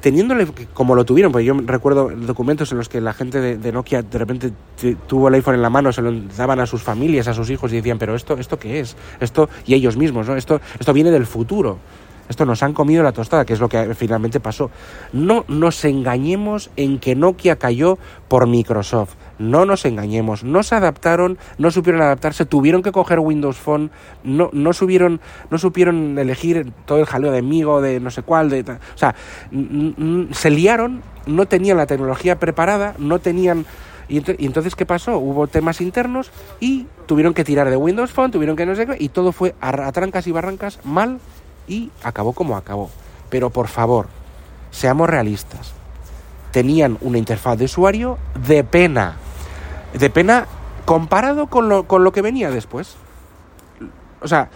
teniéndole 0.00 0.46
como 0.74 0.94
lo 0.94 1.04
tuvieron, 1.04 1.32
porque 1.32 1.44
yo 1.44 1.54
recuerdo 1.64 2.10
documentos 2.10 2.70
en 2.72 2.78
los 2.78 2.88
que 2.88 3.00
la 3.00 3.12
gente 3.12 3.40
de, 3.40 3.56
de, 3.56 3.72
Nokia 3.72 4.02
de 4.02 4.18
repente 4.18 4.52
tuvo 5.06 5.28
el 5.28 5.34
iPhone 5.34 5.54
en 5.54 5.62
la 5.62 5.70
mano, 5.70 5.92
se 5.92 6.02
lo 6.02 6.12
daban 6.36 6.60
a 6.60 6.66
sus 6.66 6.82
familias, 6.82 7.28
a 7.28 7.34
sus 7.34 7.50
hijos 7.50 7.72
y 7.72 7.76
decían, 7.76 7.98
pero 7.98 8.14
esto, 8.14 8.38
esto 8.38 8.58
qué 8.58 8.80
es, 8.80 8.96
esto 9.20 9.48
y 9.66 9.74
ellos 9.74 9.96
mismos, 9.96 10.28
¿no? 10.28 10.36
Esto, 10.36 10.60
esto 10.78 10.92
viene 10.92 11.10
del 11.10 11.26
futuro. 11.26 11.78
Esto 12.28 12.44
nos 12.44 12.62
han 12.62 12.74
comido 12.74 13.02
la 13.02 13.12
tostada, 13.12 13.44
que 13.44 13.54
es 13.54 13.60
lo 13.60 13.68
que 13.68 13.94
finalmente 13.94 14.40
pasó. 14.40 14.70
No 15.12 15.44
nos 15.48 15.84
engañemos 15.84 16.70
en 16.76 16.98
que 16.98 17.14
Nokia 17.14 17.56
cayó 17.56 17.98
por 18.28 18.46
Microsoft. 18.46 19.14
No 19.38 19.64
nos 19.64 19.84
engañemos. 19.84 20.44
No 20.44 20.62
se 20.62 20.74
adaptaron, 20.74 21.38
no 21.56 21.70
supieron 21.70 22.02
adaptarse, 22.02 22.44
tuvieron 22.44 22.82
que 22.82 22.92
coger 22.92 23.20
Windows 23.20 23.56
Phone, 23.56 23.90
no, 24.24 24.50
no, 24.52 24.72
subieron, 24.72 25.20
no 25.50 25.58
supieron 25.58 26.18
elegir 26.18 26.72
todo 26.86 26.98
el 26.98 27.06
jaleo 27.06 27.32
de 27.32 27.42
Migo, 27.42 27.80
de 27.80 28.00
no 28.00 28.10
sé 28.10 28.22
cuál, 28.22 28.50
de, 28.50 28.60
o 28.60 28.98
sea, 28.98 29.14
se 30.32 30.50
liaron, 30.50 31.02
no 31.26 31.46
tenían 31.46 31.76
la 31.76 31.86
tecnología 31.86 32.38
preparada, 32.38 32.94
no 32.98 33.18
tenían... 33.18 33.64
Y, 34.10 34.16
ent 34.16 34.40
y, 34.40 34.46
entonces, 34.46 34.74
¿qué 34.74 34.86
pasó? 34.86 35.18
Hubo 35.18 35.48
temas 35.48 35.82
internos 35.82 36.30
y 36.60 36.86
tuvieron 37.04 37.34
que 37.34 37.44
tirar 37.44 37.68
de 37.68 37.76
Windows 37.76 38.10
Phone, 38.10 38.30
tuvieron 38.30 38.56
que 38.56 38.64
no 38.64 38.74
sé 38.74 38.86
qué, 38.86 38.96
y 38.98 39.10
todo 39.10 39.32
fue 39.32 39.54
a 39.60 39.92
trancas 39.92 40.26
y 40.26 40.32
barrancas 40.32 40.80
mal 40.82 41.20
y 41.68 41.90
acabó 42.02 42.32
como 42.32 42.56
acabó. 42.56 42.90
Pero 43.30 43.50
por 43.50 43.68
favor, 43.68 44.06
seamos 44.70 45.08
realistas. 45.08 45.72
Tenían 46.50 46.98
una 47.00 47.18
interfaz 47.18 47.58
de 47.58 47.66
usuario 47.66 48.18
de 48.46 48.64
pena. 48.64 49.16
De 49.92 50.10
pena 50.10 50.46
comparado 50.84 51.48
con 51.48 51.68
lo, 51.68 51.84
con 51.86 52.04
lo 52.04 52.12
que 52.12 52.22
venía 52.22 52.50
después. 52.50 52.96
O 54.20 54.28
sea, 54.28 54.48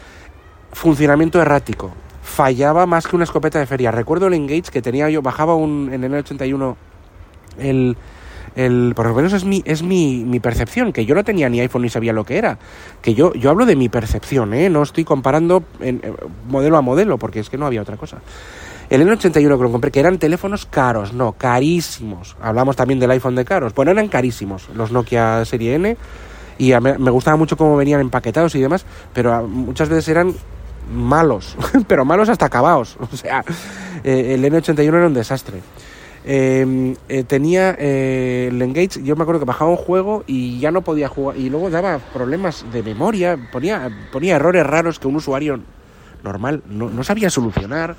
funcionamiamiento 0.72 1.40
errático. 1.40 1.92
Fallaba 2.22 2.86
más 2.86 3.06
que 3.06 3.16
una 3.16 3.24
escopeta 3.24 3.58
de 3.58 3.66
feria. 3.66 3.90
Recuerdo 3.90 4.26
el 4.26 4.34
Engage 4.34 4.70
que 4.72 4.80
tenía 4.80 5.10
yo, 5.10 5.22
bajaba 5.22 5.54
un, 5.54 5.90
en 5.92 6.04
el 6.04 6.14
81 6.14 6.76
el, 7.58 7.96
el, 8.56 8.92
por 8.94 9.06
lo 9.06 9.14
menos 9.14 9.32
es 9.32 9.44
mi, 9.44 9.62
es 9.64 9.82
mi, 9.82 10.24
mi, 10.24 10.40
percepción, 10.40 10.92
que 10.92 11.04
yo 11.04 11.14
no 11.14 11.24
tenía 11.24 11.48
ni 11.48 11.60
iPhone 11.60 11.82
ni 11.82 11.88
sabía 11.88 12.12
lo 12.12 12.24
que 12.24 12.38
era. 12.38 12.58
Que 13.00 13.14
yo, 13.14 13.32
yo 13.34 13.50
hablo 13.50 13.66
de 13.66 13.76
mi 13.76 13.88
percepción, 13.88 14.54
¿eh? 14.54 14.68
no 14.68 14.82
estoy 14.82 15.04
comparando 15.04 15.64
en, 15.80 16.00
eh, 16.02 16.12
modelo 16.48 16.76
a 16.76 16.82
modelo, 16.82 17.18
porque 17.18 17.40
es 17.40 17.50
que 17.50 17.58
no 17.58 17.66
había 17.66 17.82
otra 17.82 17.96
cosa. 17.96 18.18
El 18.90 19.06
N81 19.08 19.32
que 19.32 19.62
lo 19.62 19.70
compré, 19.70 19.90
que 19.90 20.00
eran 20.00 20.18
teléfonos 20.18 20.66
caros, 20.66 21.14
no, 21.14 21.32
carísimos. 21.32 22.36
Hablamos 22.42 22.76
también 22.76 23.00
del 23.00 23.10
iPhone 23.12 23.34
de 23.34 23.44
caros. 23.44 23.74
Bueno, 23.74 23.92
eran 23.92 24.08
carísimos 24.08 24.68
los 24.74 24.92
Nokia 24.92 25.44
Serie 25.46 25.76
N 25.76 25.96
y 26.58 26.72
me, 26.80 26.98
me 26.98 27.10
gustaba 27.10 27.36
mucho 27.36 27.56
cómo 27.56 27.76
venían 27.76 28.00
empaquetados 28.00 28.54
y 28.54 28.60
demás, 28.60 28.84
pero 29.14 29.48
muchas 29.48 29.88
veces 29.88 30.08
eran 30.08 30.34
malos, 30.92 31.56
pero 31.86 32.04
malos 32.04 32.28
hasta 32.28 32.46
acabados. 32.46 32.96
O 33.12 33.16
sea, 33.16 33.44
eh, 34.04 34.34
el 34.34 34.44
N81 34.44 34.82
era 34.82 35.06
un 35.06 35.14
desastre. 35.14 35.60
Eh, 36.24 36.94
eh, 37.08 37.24
tenía 37.24 37.74
eh, 37.78 38.48
el 38.50 38.62
Engage, 38.62 39.02
yo 39.02 39.16
me 39.16 39.22
acuerdo 39.22 39.40
que 39.40 39.46
bajaba 39.46 39.70
un 39.70 39.76
juego 39.76 40.22
y 40.26 40.60
ya 40.60 40.70
no 40.70 40.82
podía 40.82 41.08
jugar, 41.08 41.36
y 41.36 41.50
luego 41.50 41.68
daba 41.68 41.98
problemas 41.98 42.64
de 42.72 42.82
memoria, 42.82 43.36
ponía, 43.50 43.90
ponía 44.12 44.36
errores 44.36 44.64
raros 44.64 45.00
que 45.00 45.08
un 45.08 45.16
usuario 45.16 45.58
normal 46.22 46.62
no, 46.68 46.88
no 46.88 47.02
sabía 47.02 47.28
solucionar. 47.28 47.96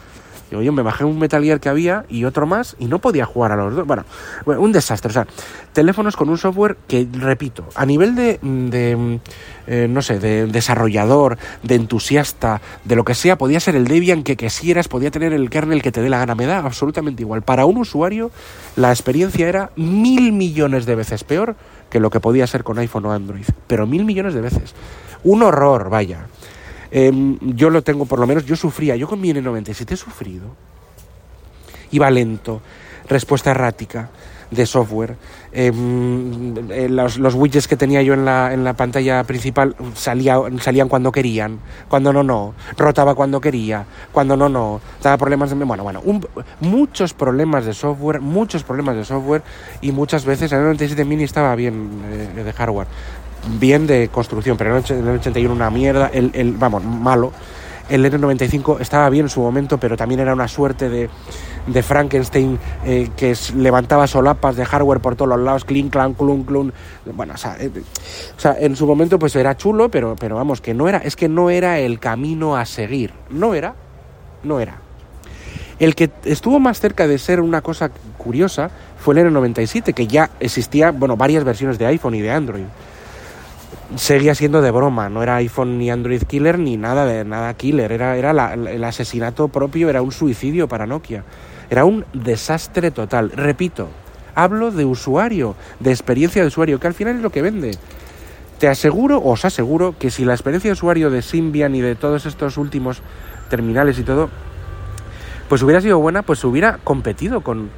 Yo, 0.61 0.71
me 0.71 0.81
bajé 0.81 1.03
un 1.03 1.19
Metal 1.19 1.43
Gear 1.43 1.59
que 1.59 1.69
había 1.69 2.05
y 2.09 2.25
otro 2.25 2.45
más 2.45 2.75
y 2.79 2.85
no 2.85 2.99
podía 2.99 3.25
jugar 3.25 3.51
a 3.51 3.55
los 3.55 3.75
dos. 3.75 3.87
Bueno, 3.87 4.05
un 4.45 4.71
desastre. 4.71 5.09
O 5.09 5.13
sea, 5.13 5.27
teléfonos 5.73 6.15
con 6.15 6.29
un 6.29 6.37
software 6.37 6.77
que, 6.87 7.07
repito, 7.11 7.65
a 7.75 7.85
nivel 7.85 8.15
de, 8.15 8.39
de 8.41 9.19
eh, 9.65 9.87
no 9.89 10.01
sé, 10.01 10.19
de 10.19 10.47
desarrollador, 10.47 11.37
de 11.61 11.75
entusiasta, 11.75 12.61
de 12.83 12.95
lo 12.95 13.05
que 13.05 13.15
sea, 13.15 13.37
podía 13.37 13.59
ser 13.59 13.75
el 13.75 13.87
Debian 13.87 14.23
que 14.23 14.35
quisieras, 14.35 14.87
podía 14.87 15.09
tener 15.09 15.31
el 15.31 15.49
kernel 15.49 15.81
que 15.81 15.91
te 15.91 16.01
dé 16.01 16.09
la 16.09 16.19
gana. 16.19 16.35
Me 16.35 16.45
da 16.45 16.59
absolutamente 16.59 17.23
igual. 17.23 17.43
Para 17.43 17.65
un 17.65 17.77
usuario, 17.77 18.31
la 18.75 18.91
experiencia 18.91 19.47
era 19.47 19.71
mil 19.75 20.33
millones 20.33 20.85
de 20.85 20.95
veces 20.95 21.23
peor 21.23 21.55
que 21.89 21.99
lo 21.99 22.09
que 22.09 22.19
podía 22.19 22.47
ser 22.47 22.63
con 22.63 22.77
iPhone 22.79 23.05
o 23.05 23.11
Android. 23.11 23.45
Pero 23.67 23.87
mil 23.87 24.03
millones 24.03 24.33
de 24.33 24.41
veces. 24.41 24.73
Un 25.23 25.43
horror, 25.43 25.89
vaya. 25.89 26.25
Eh, 26.95 27.11
yo 27.41 27.71
lo 27.71 27.81
tengo, 27.81 28.05
por 28.05 28.19
lo 28.19 28.27
menos, 28.27 28.45
yo 28.45 28.55
sufría, 28.55 28.95
yo 28.95 29.07
con 29.07 29.19
mi 29.19 29.33
N97 29.33 29.93
he 29.93 29.97
sufrido. 29.97 30.45
Iba 31.89 32.11
lento, 32.11 32.61
respuesta 33.09 33.49
errática 33.49 34.11
de 34.51 34.65
software. 34.67 35.15
Eh, 35.51 35.71
los, 36.89 37.17
los, 37.17 37.33
widgets 37.33 37.67
que 37.67 37.75
tenía 37.77 38.03
yo 38.03 38.13
en 38.13 38.25
la, 38.25 38.53
en 38.53 38.63
la 38.63 38.73
pantalla 38.73 39.23
principal 39.23 39.75
salía, 39.95 40.37
salían 40.59 40.87
cuando 40.87 41.11
querían, 41.11 41.59
cuando 41.89 42.13
no, 42.13 42.21
no. 42.21 42.53
Rotaba 42.77 43.15
cuando 43.15 43.41
quería, 43.41 43.85
cuando 44.11 44.37
no, 44.37 44.47
no. 44.47 44.79
Daba 45.01 45.17
problemas 45.17 45.49
de... 45.49 45.55
Bueno, 45.55 45.81
bueno, 45.81 45.99
un, 46.05 46.23
muchos 46.59 47.15
problemas 47.15 47.65
de 47.65 47.73
software, 47.73 48.21
muchos 48.21 48.63
problemas 48.63 48.95
de 48.95 49.05
software 49.05 49.41
y 49.81 49.91
muchas 49.91 50.25
veces 50.25 50.51
el 50.51 50.61
97 50.61 51.05
mini 51.05 51.23
estaba 51.23 51.55
bien 51.55 52.03
eh, 52.37 52.43
de 52.43 52.53
hardware 52.53 52.87
bien 53.59 53.87
de 53.87 54.09
construcción, 54.09 54.57
pero 54.57 54.77
en 54.77 55.07
el 55.07 55.15
81 55.15 55.53
una 55.53 55.69
mierda, 55.69 56.09
el, 56.13 56.31
el, 56.33 56.53
vamos, 56.53 56.83
malo. 56.83 57.31
El 57.89 58.05
N95 58.05 58.79
estaba 58.79 59.09
bien 59.09 59.25
en 59.25 59.29
su 59.29 59.41
momento, 59.41 59.77
pero 59.77 59.97
también 59.97 60.21
era 60.21 60.33
una 60.33 60.47
suerte 60.47 60.87
de, 60.87 61.09
de 61.67 61.83
Frankenstein 61.83 62.57
eh, 62.85 63.09
que 63.15 63.35
levantaba 63.55 64.07
solapas 64.07 64.55
de 64.55 64.65
hardware 64.65 65.01
por 65.01 65.15
todos 65.15 65.29
los 65.29 65.39
lados, 65.39 65.65
clink, 65.65 65.91
clan, 65.91 66.13
clun, 66.13 66.43
clun. 66.43 66.73
Bueno, 67.13 67.33
o 67.33 67.37
sea, 67.37 67.57
eh, 67.59 67.69
o 68.37 68.39
sea, 68.39 68.55
en 68.57 68.77
su 68.77 68.87
momento 68.87 69.19
pues 69.19 69.35
era 69.35 69.57
chulo, 69.57 69.89
pero, 69.89 70.15
pero 70.17 70.37
vamos, 70.37 70.61
que 70.61 70.73
no 70.73 70.87
era, 70.87 70.99
es 70.99 71.17
que 71.17 71.27
no 71.27 71.49
era 71.49 71.79
el 71.79 71.99
camino 71.99 72.55
a 72.55 72.65
seguir. 72.65 73.11
No 73.29 73.53
era, 73.53 73.75
no 74.43 74.61
era. 74.61 74.77
El 75.77 75.95
que 75.95 76.09
estuvo 76.23 76.59
más 76.59 76.79
cerca 76.79 77.05
de 77.07 77.17
ser 77.17 77.41
una 77.41 77.61
cosa 77.61 77.91
curiosa 78.17 78.71
fue 78.97 79.19
el 79.19 79.27
N97, 79.27 79.93
que 79.93 80.07
ya 80.07 80.29
existía, 80.39 80.91
bueno, 80.91 81.17
varias 81.17 81.43
versiones 81.43 81.77
de 81.77 81.85
iPhone 81.87 82.15
y 82.15 82.21
de 82.21 82.31
Android 82.31 82.63
seguía 83.95 84.35
siendo 84.35 84.61
de 84.61 84.71
broma, 84.71 85.09
no 85.09 85.23
era 85.23 85.35
iPhone 85.37 85.77
ni 85.77 85.89
Android 85.89 86.23
killer 86.23 86.59
ni 86.59 86.77
nada 86.77 87.05
de 87.05 87.23
nada 87.25 87.53
killer, 87.53 87.91
era, 87.91 88.17
era 88.17 88.33
la, 88.33 88.53
el 88.53 88.83
asesinato 88.83 89.47
propio, 89.47 89.89
era 89.89 90.01
un 90.01 90.11
suicidio 90.11 90.67
para 90.67 90.85
Nokia, 90.85 91.23
era 91.69 91.85
un 91.85 92.05
desastre 92.13 92.91
total. 92.91 93.31
Repito, 93.31 93.89
hablo 94.35 94.71
de 94.71 94.85
usuario, 94.85 95.55
de 95.79 95.91
experiencia 95.91 96.41
de 96.41 96.47
usuario, 96.47 96.79
que 96.79 96.87
al 96.87 96.93
final 96.93 97.15
es 97.15 97.21
lo 97.21 97.29
que 97.29 97.41
vende. 97.41 97.71
Te 98.59 98.67
aseguro, 98.67 99.21
os 99.23 99.45
aseguro, 99.45 99.95
que 99.97 100.09
si 100.09 100.25
la 100.25 100.33
experiencia 100.33 100.69
de 100.69 100.73
usuario 100.73 101.09
de 101.09 101.21
Symbian 101.21 101.75
y 101.75 101.81
de 101.81 101.95
todos 101.95 102.25
estos 102.25 102.57
últimos 102.57 103.01
terminales 103.49 103.99
y 103.99 104.03
todo, 104.03 104.29
pues 105.49 105.61
hubiera 105.61 105.81
sido 105.81 105.99
buena, 105.99 106.21
pues 106.21 106.43
hubiera 106.43 106.77
competido 106.83 107.41
con, 107.41 107.69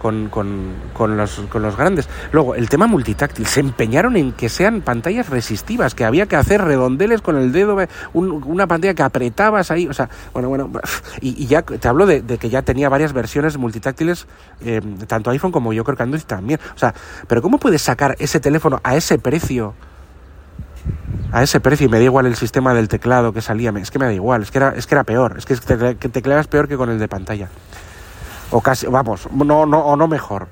con, 0.00 0.30
con, 0.30 0.72
con, 0.94 1.16
los, 1.18 1.42
con 1.50 1.60
los 1.60 1.76
grandes. 1.76 2.08
Luego, 2.32 2.54
el 2.54 2.70
tema 2.70 2.86
multitáctil. 2.86 3.46
Se 3.46 3.60
empeñaron 3.60 4.16
en 4.16 4.32
que 4.32 4.48
sean 4.48 4.80
pantallas 4.80 5.28
resistivas, 5.28 5.94
que 5.94 6.06
había 6.06 6.24
que 6.24 6.36
hacer 6.36 6.62
redondeles 6.62 7.20
con 7.20 7.36
el 7.36 7.52
dedo, 7.52 7.76
un, 8.14 8.42
una 8.46 8.66
pantalla 8.66 8.94
que 8.94 9.02
apretabas 9.02 9.70
ahí. 9.70 9.86
O 9.86 9.92
sea, 9.92 10.08
bueno, 10.32 10.48
bueno. 10.48 10.70
Y, 11.20 11.42
y 11.42 11.46
ya 11.46 11.62
te 11.62 11.86
hablo 11.86 12.06
de, 12.06 12.22
que 12.22 12.48
ya 12.48 12.62
tenía 12.62 12.88
varias 12.88 13.12
versiones 13.12 13.58
multitáctiles, 13.58 14.26
eh, 14.64 14.80
tanto 15.06 15.30
iPhone 15.30 15.52
como 15.52 15.72
yo 15.74 15.84
creo 15.84 15.96
que 15.96 16.02
Android 16.02 16.22
también. 16.22 16.58
O 16.74 16.78
sea, 16.78 16.94
pero 17.26 17.42
¿cómo 17.42 17.58
puedes 17.58 17.82
sacar 17.82 18.16
ese 18.18 18.40
teléfono 18.40 18.80
a 18.82 18.96
ese 18.96 19.18
precio? 19.18 19.74
a 21.32 21.42
ese 21.42 21.60
precio 21.60 21.86
y 21.86 21.90
me 21.90 21.98
da 21.98 22.04
igual 22.04 22.26
el 22.26 22.36
sistema 22.36 22.72
del 22.74 22.88
teclado 22.88 23.32
que 23.32 23.42
salía, 23.42 23.70
es 23.76 23.90
que 23.90 23.98
me 23.98 24.06
da 24.06 24.12
igual, 24.12 24.42
es 24.42 24.50
que 24.50 24.58
era, 24.58 24.70
es 24.70 24.86
que 24.86 24.94
era 24.94 25.04
peor, 25.04 25.36
es 25.36 25.46
que 25.46 25.54
tecleabas 26.08 26.48
peor 26.48 26.66
que 26.66 26.76
con 26.76 26.90
el 26.90 26.98
de 26.98 27.06
pantalla 27.06 27.48
o 28.50 28.60
casi, 28.60 28.86
vamos, 28.86 29.28
no, 29.32 29.66
no, 29.66 29.78
o 29.80 29.96
no 29.96 30.08
mejor. 30.08 30.48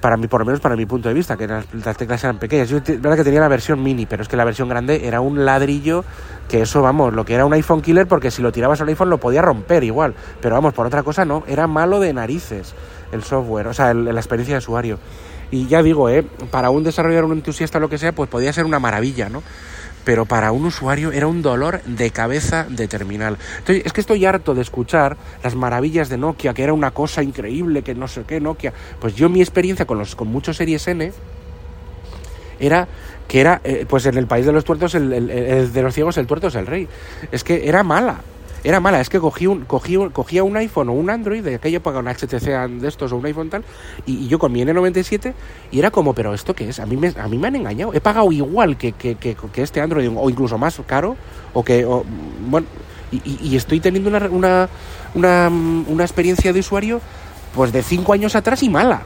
para 0.00 0.16
mí, 0.16 0.28
por 0.28 0.40
lo 0.40 0.46
menos 0.46 0.60
para 0.60 0.76
mi 0.76 0.86
punto 0.86 1.08
de 1.08 1.14
vista, 1.14 1.36
que 1.36 1.48
las, 1.48 1.64
las 1.74 1.96
teclas 1.96 2.22
eran 2.22 2.38
pequeñas. 2.38 2.68
Yo, 2.68 2.80
te- 2.80 2.96
verdad 2.96 3.16
que 3.16 3.24
tenía 3.24 3.40
la 3.40 3.48
versión 3.48 3.82
mini, 3.82 4.06
pero 4.06 4.22
es 4.22 4.28
que 4.28 4.36
la 4.36 4.44
versión 4.44 4.68
grande 4.68 5.06
era 5.08 5.20
un 5.20 5.44
ladrillo 5.44 6.04
que 6.48 6.62
eso, 6.62 6.80
vamos, 6.80 7.12
lo 7.12 7.24
que 7.24 7.34
era 7.34 7.44
un 7.44 7.52
iPhone 7.54 7.82
killer, 7.82 8.06
porque 8.06 8.30
si 8.30 8.40
lo 8.40 8.52
tirabas 8.52 8.80
al 8.80 8.88
iPhone 8.88 9.10
lo 9.10 9.18
podía 9.18 9.42
romper 9.42 9.82
igual. 9.82 10.14
Pero 10.40 10.54
vamos, 10.54 10.74
por 10.74 10.86
otra 10.86 11.02
cosa 11.02 11.24
no, 11.24 11.42
era 11.48 11.66
malo 11.66 11.98
de 11.98 12.12
narices 12.12 12.74
el 13.10 13.24
software, 13.24 13.66
o 13.66 13.74
sea, 13.74 13.90
el- 13.90 14.04
la 14.04 14.20
experiencia 14.20 14.54
de 14.54 14.58
usuario. 14.58 14.98
Y 15.50 15.66
ya 15.66 15.82
digo, 15.82 16.08
¿eh? 16.08 16.22
para 16.52 16.70
un 16.70 16.84
desarrollador, 16.84 17.24
un 17.24 17.32
entusiasta, 17.32 17.80
lo 17.80 17.88
que 17.88 17.98
sea, 17.98 18.12
pues 18.12 18.30
podía 18.30 18.52
ser 18.52 18.66
una 18.66 18.78
maravilla, 18.78 19.28
¿no? 19.28 19.42
Pero 20.04 20.24
para 20.24 20.50
un 20.52 20.64
usuario 20.64 21.12
era 21.12 21.26
un 21.26 21.42
dolor 21.42 21.82
de 21.84 22.10
cabeza 22.10 22.66
de 22.68 22.88
terminal. 22.88 23.36
Entonces, 23.58 23.84
es 23.84 23.92
que 23.92 24.00
estoy 24.00 24.24
harto 24.24 24.54
de 24.54 24.62
escuchar 24.62 25.16
las 25.44 25.54
maravillas 25.54 26.08
de 26.08 26.16
Nokia, 26.18 26.54
que 26.54 26.62
era 26.62 26.72
una 26.72 26.90
cosa 26.90 27.22
increíble, 27.22 27.82
que 27.82 27.94
no 27.94 28.08
sé 28.08 28.22
qué, 28.26 28.40
Nokia. 28.40 28.72
Pues 29.00 29.14
yo 29.14 29.28
mi 29.28 29.40
experiencia 29.40 29.84
con 29.86 29.98
los 29.98 30.16
con 30.16 30.28
muchos 30.28 30.56
series 30.56 30.86
N 30.88 31.12
era 32.58 32.88
que 33.28 33.40
era, 33.40 33.60
eh, 33.62 33.86
pues 33.88 34.06
en 34.06 34.16
el 34.18 34.26
país 34.26 34.44
de 34.44 34.52
los 34.52 34.64
tuertos, 34.64 34.94
el, 34.96 35.12
el- 35.12 35.30
el 35.30 35.72
de 35.72 35.82
los 35.82 35.94
ciegos, 35.94 36.16
el 36.18 36.26
tuerto 36.26 36.48
es 36.48 36.54
el 36.56 36.66
rey. 36.66 36.88
Es 37.30 37.44
que 37.44 37.68
era 37.68 37.82
mala. 37.84 38.20
Era 38.62 38.80
mala, 38.80 39.00
es 39.00 39.08
que 39.08 39.18
cogí 39.18 39.46
un, 39.46 39.64
cogí 39.64 39.96
un- 39.96 40.10
cogía 40.10 40.44
un 40.44 40.56
iPhone 40.56 40.88
o 40.88 40.92
un 40.92 41.08
Android, 41.10 41.42
de 41.42 41.54
aquella 41.54 41.78
época 41.78 41.98
un 41.98 42.08
HTC 42.08 42.80
de 42.80 42.88
estos 42.88 43.12
o 43.12 43.16
un 43.16 43.26
iPhone 43.26 43.48
tal, 43.50 43.64
y, 44.06 44.28
yo 44.28 44.38
con 44.38 44.52
mi 44.52 44.62
N97, 44.62 45.32
y 45.70 45.78
era 45.78 45.90
como, 45.90 46.14
pero 46.14 46.34
¿esto 46.34 46.54
qué 46.54 46.68
es? 46.68 46.78
A 46.80 46.86
mí 46.86 46.96
me, 46.96 47.08
a 47.08 47.28
mí 47.28 47.38
me 47.38 47.48
han 47.48 47.56
engañado. 47.56 47.94
He 47.94 48.00
pagado 48.00 48.30
igual 48.32 48.76
que, 48.76 48.92
que, 48.92 49.16
que, 49.16 49.36
este 49.62 49.80
Android, 49.80 50.10
o 50.14 50.28
incluso 50.28 50.58
más 50.58 50.80
caro, 50.86 51.16
o 51.54 51.64
que, 51.64 51.86
bueno, 52.48 52.66
y, 53.12 53.56
estoy 53.56 53.80
teniendo 53.80 54.08
una, 54.10 54.28
una, 54.28 54.68
una, 55.14 55.48
una 55.88 56.04
experiencia 56.04 56.52
de 56.52 56.60
usuario, 56.60 57.00
pues 57.54 57.72
de 57.72 57.82
cinco 57.82 58.12
años 58.12 58.36
atrás 58.36 58.62
y 58.62 58.68
mala 58.68 59.02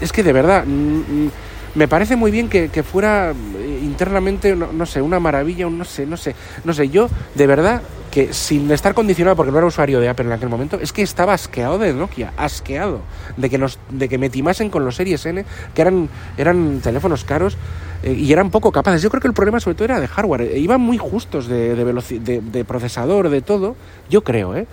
es 0.00 0.12
que 0.12 0.22
de 0.22 0.32
verdad 0.32 0.64
mm, 0.66 0.70
mm, 0.98 1.30
me 1.74 1.88
parece 1.88 2.16
muy 2.16 2.30
bien 2.30 2.48
que, 2.48 2.68
que 2.68 2.82
fuera 2.82 3.30
eh, 3.30 3.80
internamente 3.82 4.56
no, 4.56 4.72
no 4.72 4.86
sé 4.86 5.02
una 5.02 5.20
maravilla 5.20 5.66
un 5.66 5.78
no 5.78 5.84
sé 5.84 6.06
no 6.06 6.16
sé 6.16 6.34
no 6.64 6.72
sé 6.72 6.88
yo 6.88 7.08
de 7.34 7.46
verdad 7.46 7.82
que 8.10 8.32
sin 8.32 8.70
estar 8.72 8.92
condicionado 8.94 9.36
porque 9.36 9.52
no 9.52 9.58
era 9.58 9.66
usuario 9.66 10.00
de 10.00 10.08
Apple 10.08 10.26
en 10.26 10.32
aquel 10.32 10.48
momento 10.48 10.78
es 10.80 10.92
que 10.92 11.02
estaba 11.02 11.32
asqueado 11.32 11.78
de 11.78 11.92
Nokia 11.94 12.32
asqueado. 12.36 13.00
De 13.36 13.48
que 13.48 13.56
nos 13.58 13.78
de 13.90 14.08
que 14.08 14.18
me 14.18 14.30
timasen 14.30 14.68
con 14.70 14.84
los 14.84 14.96
series 14.96 15.24
N 15.26 15.44
que 15.74 15.80
eran 15.82 16.08
eran 16.36 16.80
teléfonos 16.80 17.24
caros 17.24 17.56
eh, 18.02 18.12
y 18.12 18.32
eran 18.32 18.50
poco 18.50 18.72
capaces. 18.72 19.02
Yo 19.02 19.10
creo 19.10 19.20
que 19.20 19.28
el 19.28 19.34
problema 19.34 19.60
sobre 19.60 19.74
todo 19.76 19.84
era 19.84 20.00
de 20.00 20.08
hardware. 20.08 20.40
Eh, 20.42 20.58
iban 20.58 20.80
muy 20.80 20.98
justos 20.98 21.46
de 21.46 21.74
de, 21.76 21.84
de, 22.20 22.40
de 22.40 22.64
procesador 22.64 23.28
de 23.28 23.42
todo. 23.42 23.76
Yo 24.08 24.22
creo 24.24 24.56
eh 24.56 24.66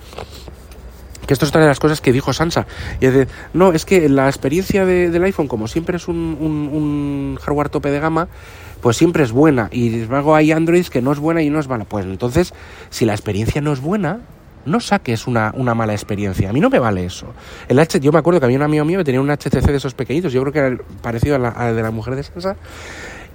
que 1.26 1.34
esto 1.34 1.43
es 1.43 1.50
otra 1.50 1.60
de 1.62 1.67
las 1.67 1.80
cosas 1.82 2.00
que 2.00 2.13
dijo 2.13 2.32
Sansa. 2.32 2.67
Y 3.02 3.06
es 3.08 3.13
de, 3.13 3.28
no, 3.54 3.73
es 3.73 3.84
que 3.84 4.08
la 4.08 4.28
experiencia 4.30 4.86
de- 4.86 5.10
del 5.10 5.23
iPhone, 5.26 5.50
como 5.50 5.67
siempre 5.67 5.97
es 5.97 6.08
un, 6.08 6.15
un- 6.39 6.69
un 6.71 7.38
hardware 7.41 7.67
tope 7.67 7.91
de 7.91 8.00
gama, 8.00 8.30
pues 8.81 8.97
siempre 8.97 9.23
es 9.23 9.31
buena. 9.31 9.69
Y 9.71 10.05
luego 10.05 10.35
hay 10.35 10.51
Androids 10.51 10.89
que 10.89 11.01
no 11.01 11.11
es 11.11 11.19
buena 11.19 11.41
y 11.41 11.49
no 11.49 11.59
es 11.59 11.67
mala. 11.67 11.85
Pues 11.85 12.05
entonces, 12.05 12.53
si 12.89 13.05
la 13.05 13.13
experiencia 13.13 13.61
no 13.61 13.73
es 13.73 13.81
buena, 13.81 14.21
no 14.65 14.79
saques 14.79 15.27
una, 15.27 15.53
una 15.55 15.73
mala 15.73 15.93
experiencia. 15.93 16.49
A 16.49 16.53
mí 16.53 16.59
no 16.59 16.69
me 16.69 16.79
vale 16.79 17.05
eso. 17.05 17.27
El 17.67 17.79
H, 17.79 17.99
yo 17.99 18.11
me 18.11 18.19
acuerdo 18.19 18.39
que 18.39 18.45
había 18.45 18.57
un 18.57 18.63
amigo 18.63 18.85
mío 18.85 18.99
que 18.99 19.05
tenía 19.05 19.21
un 19.21 19.29
HTC 19.29 19.65
de 19.65 19.77
esos 19.77 19.93
pequeñitos, 19.93 20.33
yo 20.33 20.41
creo 20.41 20.53
que 20.53 20.59
era 20.59 20.77
parecido 21.01 21.35
a 21.35 21.39
la, 21.39 21.49
a 21.49 21.65
la 21.65 21.73
de 21.73 21.81
la 21.81 21.91
mujer 21.91 22.15
de 22.15 22.23
Sansa, 22.23 22.57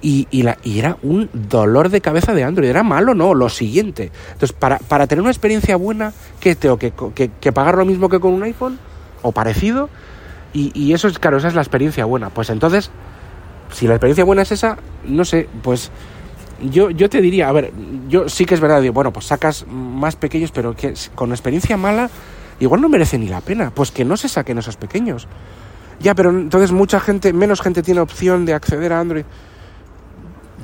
y, 0.02 0.26
y, 0.30 0.42
la, 0.42 0.58
y 0.64 0.80
era 0.80 0.96
un 1.02 1.30
dolor 1.32 1.88
de 1.88 2.00
cabeza 2.00 2.34
de 2.34 2.42
Android. 2.42 2.68
Era 2.68 2.82
malo, 2.82 3.14
no, 3.14 3.34
lo 3.34 3.48
siguiente. 3.48 4.10
Entonces, 4.32 4.52
para, 4.52 4.78
para 4.78 5.06
tener 5.06 5.22
una 5.22 5.30
experiencia 5.30 5.76
buena, 5.76 6.12
¿qué 6.40 6.56
tengo 6.56 6.76
que, 6.76 6.92
que, 7.14 7.30
que 7.40 7.52
pagar 7.52 7.78
lo 7.78 7.84
mismo 7.84 8.08
que 8.08 8.18
con 8.18 8.32
un 8.32 8.42
iPhone? 8.42 8.78
O 9.22 9.30
parecido. 9.30 9.88
Y, 10.52 10.72
y 10.74 10.92
eso 10.92 11.06
es, 11.06 11.20
claro, 11.20 11.36
esa 11.36 11.48
es 11.48 11.54
la 11.54 11.62
experiencia 11.62 12.04
buena. 12.04 12.30
Pues 12.30 12.50
entonces, 12.50 12.90
si 13.72 13.86
la 13.86 13.94
experiencia 13.94 14.24
buena 14.24 14.42
es 14.42 14.52
esa, 14.52 14.78
no 15.04 15.24
sé, 15.24 15.48
pues 15.62 15.90
yo, 16.62 16.90
yo 16.90 17.08
te 17.08 17.20
diría, 17.20 17.48
a 17.48 17.52
ver, 17.52 17.72
yo 18.08 18.28
sí 18.28 18.44
que 18.44 18.54
es 18.54 18.60
verdad, 18.60 18.80
digo, 18.80 18.94
bueno, 18.94 19.12
pues 19.12 19.26
sacas 19.26 19.66
más 19.68 20.16
pequeños, 20.16 20.52
pero 20.52 20.76
que 20.76 20.94
con 21.14 21.30
experiencia 21.30 21.76
mala, 21.76 22.10
igual 22.60 22.80
no 22.80 22.88
merece 22.88 23.18
ni 23.18 23.28
la 23.28 23.40
pena. 23.40 23.72
Pues 23.74 23.90
que 23.90 24.04
no 24.04 24.16
se 24.16 24.28
saquen 24.28 24.58
esos 24.58 24.76
pequeños. 24.76 25.26
Ya, 26.00 26.14
pero 26.14 26.30
entonces 26.30 26.72
mucha 26.72 27.00
gente, 27.00 27.32
menos 27.32 27.60
gente 27.60 27.82
tiene 27.82 28.00
opción 28.00 28.44
de 28.44 28.54
acceder 28.54 28.92
a 28.92 29.00
Android. 29.00 29.24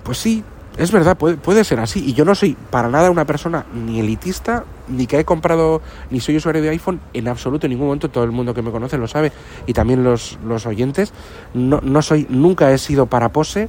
Pues 0.05 0.19
sí, 0.19 0.45
es 0.77 0.93
verdad, 0.93 1.17
puede, 1.17 1.37
puede 1.37 1.65
ser 1.65 1.81
así. 1.81 2.05
Y 2.05 2.15
yo 2.15 2.25
no 2.25 2.35
soy 2.35 2.57
para 2.71 2.89
nada 2.89 3.11
una 3.11 3.25
persona 3.25 3.67
ni 3.75 4.01
elitista, 4.01 4.65
ni 4.91 5.07
que 5.07 5.21
he 5.21 5.25
comprado, 5.25 5.81
ni 6.11 6.21
soy 6.21 6.37
usuario 6.37 6.63
de 6.63 6.71
iPhone 6.71 7.01
en 7.13 7.29
absoluto, 7.29 7.67
en 7.67 7.71
ningún 7.71 7.87
momento. 7.87 8.09
Todo 8.11 8.25
el 8.25 8.33
mundo 8.33 8.55
que 8.55 8.63
me 8.63 8.71
conoce 8.71 8.99
lo 8.99 9.09
sabe, 9.09 9.33
y 9.67 9.73
también 9.73 10.05
los, 10.05 10.39
los 10.45 10.67
oyentes. 10.67 11.13
No, 11.55 11.81
no 11.83 12.03
soy, 12.03 12.27
nunca 12.29 12.73
he 12.73 12.79
sido 12.79 13.07
para 13.07 13.31
pose. 13.31 13.69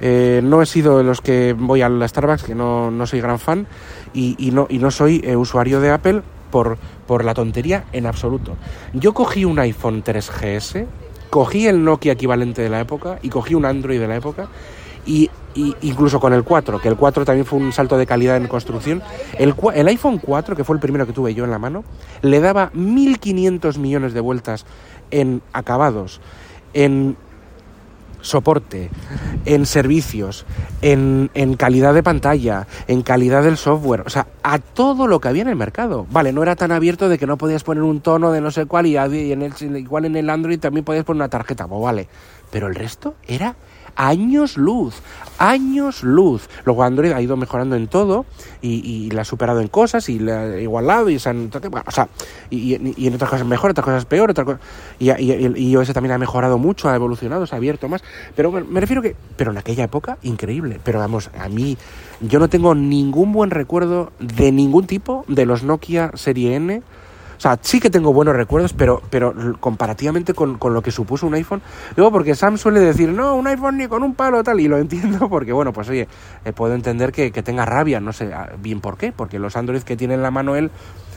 Eh, 0.00 0.40
no 0.42 0.60
he 0.60 0.66
sido 0.66 0.98
de 0.98 1.04
los 1.04 1.20
que 1.20 1.54
voy 1.56 1.82
a 1.82 1.88
la 1.88 2.06
Starbucks, 2.06 2.42
que 2.42 2.54
no, 2.54 2.90
no 2.90 3.06
soy 3.06 3.20
gran 3.20 3.38
fan, 3.38 3.66
y, 4.12 4.34
y 4.38 4.50
no, 4.50 4.66
y 4.68 4.78
no 4.78 4.90
soy 4.90 5.20
eh, 5.24 5.36
usuario 5.36 5.80
de 5.80 5.90
Apple 5.90 6.22
por, 6.50 6.78
por 7.06 7.24
la 7.24 7.34
tontería 7.34 7.84
en 7.92 8.06
absoluto. 8.06 8.56
Yo 8.92 9.14
cogí 9.14 9.44
un 9.44 9.58
iPhone 9.58 10.04
3GS, 10.04 10.86
cogí 11.30 11.66
el 11.66 11.84
Nokia 11.84 12.12
equivalente 12.12 12.62
de 12.62 12.68
la 12.68 12.80
época 12.80 13.18
y 13.22 13.28
cogí 13.28 13.54
un 13.54 13.64
Android 13.64 13.98
de 13.98 14.08
la 14.08 14.16
época 14.16 14.48
y, 15.06 15.30
incluso 15.82 16.18
con 16.18 16.32
el 16.32 16.42
4, 16.42 16.80
que 16.80 16.88
el 16.88 16.96
4 16.96 17.24
también 17.24 17.46
fue 17.46 17.58
un 17.58 17.72
salto 17.72 17.96
de 17.96 18.06
calidad 18.06 18.36
en 18.36 18.48
construcción, 18.48 19.02
el, 19.38 19.54
el 19.74 19.88
iPhone 19.88 20.18
4, 20.18 20.56
que 20.56 20.64
fue 20.64 20.76
el 20.76 20.80
primero 20.80 21.06
que 21.06 21.12
tuve 21.12 21.34
yo 21.34 21.44
en 21.44 21.50
la 21.50 21.58
mano, 21.58 21.84
le 22.22 22.40
daba 22.40 22.72
1.500 22.72 23.78
millones 23.78 24.14
de 24.14 24.20
vueltas 24.20 24.66
en 25.10 25.42
acabados, 25.52 26.20
en 26.72 27.16
soporte, 28.24 28.90
en 29.44 29.66
servicios, 29.66 30.46
en, 30.80 31.30
en 31.34 31.54
calidad 31.56 31.92
de 31.92 32.02
pantalla, 32.02 32.66
en 32.88 33.02
calidad 33.02 33.42
del 33.44 33.58
software, 33.58 34.02
o 34.06 34.10
sea, 34.10 34.26
a 34.42 34.58
todo 34.58 35.06
lo 35.06 35.20
que 35.20 35.28
había 35.28 35.42
en 35.42 35.48
el 35.48 35.56
mercado. 35.56 36.06
Vale, 36.10 36.32
no 36.32 36.42
era 36.42 36.56
tan 36.56 36.72
abierto 36.72 37.08
de 37.08 37.18
que 37.18 37.26
no 37.26 37.36
podías 37.36 37.62
poner 37.64 37.82
un 37.82 38.00
tono 38.00 38.32
de 38.32 38.40
no 38.40 38.50
sé 38.50 38.64
cuál 38.64 38.86
y, 38.86 38.96
y 38.96 39.32
en 39.32 39.42
el, 39.42 39.76
igual 39.76 40.06
en 40.06 40.16
el 40.16 40.30
Android 40.30 40.58
también 40.58 40.84
podías 40.84 41.04
poner 41.04 41.20
una 41.20 41.28
tarjeta, 41.28 41.68
pues 41.68 41.82
vale. 41.82 42.08
Pero 42.50 42.66
el 42.66 42.74
resto 42.74 43.14
era 43.26 43.56
años 43.96 44.56
luz, 44.56 44.94
años 45.38 46.02
luz. 46.02 46.48
Luego 46.64 46.82
Android 46.82 47.12
ha 47.12 47.20
ido 47.20 47.36
mejorando 47.36 47.76
en 47.76 47.88
todo 47.88 48.26
y, 48.62 48.74
y 48.86 49.10
la 49.10 49.22
ha 49.22 49.24
superado 49.24 49.60
en 49.60 49.68
cosas 49.68 50.08
y 50.08 50.18
la 50.18 50.42
ha 50.42 50.60
igualado 50.60 51.10
y 51.10 51.18
se 51.18 51.28
han... 51.28 51.50
bueno, 51.50 51.84
o 51.86 51.90
sea, 51.90 52.08
y, 52.50 52.74
y- 52.96 53.06
en 53.06 53.14
otras 53.14 53.30
cosas 53.30 53.46
mejor, 53.46 53.72
otras 53.72 53.84
cosas 53.84 54.04
peor, 54.04 54.30
otras 54.30 54.44
cosas... 54.44 54.60
Y, 54.98 55.10
y, 55.10 55.70
iOS 55.70 55.92
también 55.92 56.12
ha 56.12 56.18
mejorado 56.18 56.58
mucho, 56.58 56.88
ha 56.88 56.94
evolucionado, 56.94 57.46
se 57.46 57.54
ha 57.54 57.58
abierto 57.58 57.88
más. 57.88 58.02
Pero 58.34 58.50
me, 58.52 58.62
me 58.64 58.80
refiero 58.80 59.02
que... 59.02 59.16
Pero 59.36 59.50
en 59.50 59.58
aquella 59.58 59.84
época, 59.84 60.18
increíble. 60.22 60.80
Pero 60.82 60.98
vamos, 60.98 61.30
a 61.38 61.48
mí... 61.48 61.76
Yo 62.20 62.38
no 62.38 62.48
tengo 62.48 62.74
ningún 62.74 63.32
buen 63.32 63.50
recuerdo 63.50 64.12
de 64.20 64.52
ningún 64.52 64.86
tipo 64.86 65.24
de 65.28 65.46
los 65.46 65.62
Nokia 65.64 66.12
Serie 66.14 66.54
N. 66.54 66.82
Sea, 67.44 67.58
sí 67.60 67.78
que 67.78 67.90
tengo 67.90 68.10
buenos 68.14 68.34
recuerdos, 68.34 68.72
pero, 68.72 69.02
pero 69.10 69.34
comparativamente 69.60 70.32
con, 70.32 70.56
con 70.56 70.72
lo 70.72 70.80
que 70.80 70.90
supuso 70.90 71.26
un 71.26 71.34
iPhone. 71.34 71.60
Luego, 71.94 72.10
porque 72.10 72.34
Sam 72.34 72.56
suele 72.56 72.80
decir, 72.80 73.10
no, 73.10 73.34
un 73.34 73.46
iPhone 73.46 73.76
ni 73.76 73.86
con 73.86 74.02
un 74.02 74.14
palo, 74.14 74.42
tal, 74.42 74.60
y 74.60 74.66
lo 74.66 74.78
entiendo, 74.78 75.28
porque 75.28 75.52
bueno, 75.52 75.74
pues 75.74 75.90
oye, 75.90 76.08
eh, 76.46 76.52
puedo 76.54 76.74
entender 76.74 77.12
que, 77.12 77.32
que 77.32 77.42
tenga 77.42 77.66
rabia, 77.66 78.00
no 78.00 78.14
sé 78.14 78.32
ah, 78.32 78.48
bien 78.62 78.80
por 78.80 78.96
qué, 78.96 79.12
porque 79.12 79.38
los 79.38 79.56
Android 79.56 79.82
que 79.82 79.94
tiene 79.94 80.14
en 80.14 80.22
la 80.22 80.30
mano 80.30 80.56
él 80.56 80.70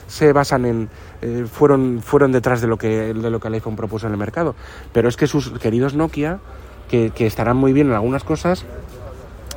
se 0.06 0.34
basan 0.34 0.66
en 0.66 0.90
eh, 1.22 1.46
fueron 1.50 2.02
fueron 2.02 2.30
detrás 2.30 2.60
de 2.60 2.66
lo 2.66 2.76
que 2.76 3.14
de 3.14 3.30
lo 3.30 3.40
que 3.40 3.48
el 3.48 3.54
iPhone 3.54 3.76
propuso 3.76 4.06
en 4.06 4.12
el 4.12 4.18
mercado 4.18 4.54
pero 4.92 5.08
es 5.08 5.18
que 5.18 5.26
sus 5.26 5.50
queridos 5.58 5.94
Nokia 5.94 6.40
que, 6.88 7.10
que 7.10 7.26
estarán 7.26 7.58
muy 7.58 7.74
bien 7.74 7.88
en 7.88 7.92
algunas 7.92 8.24
cosas 8.24 8.64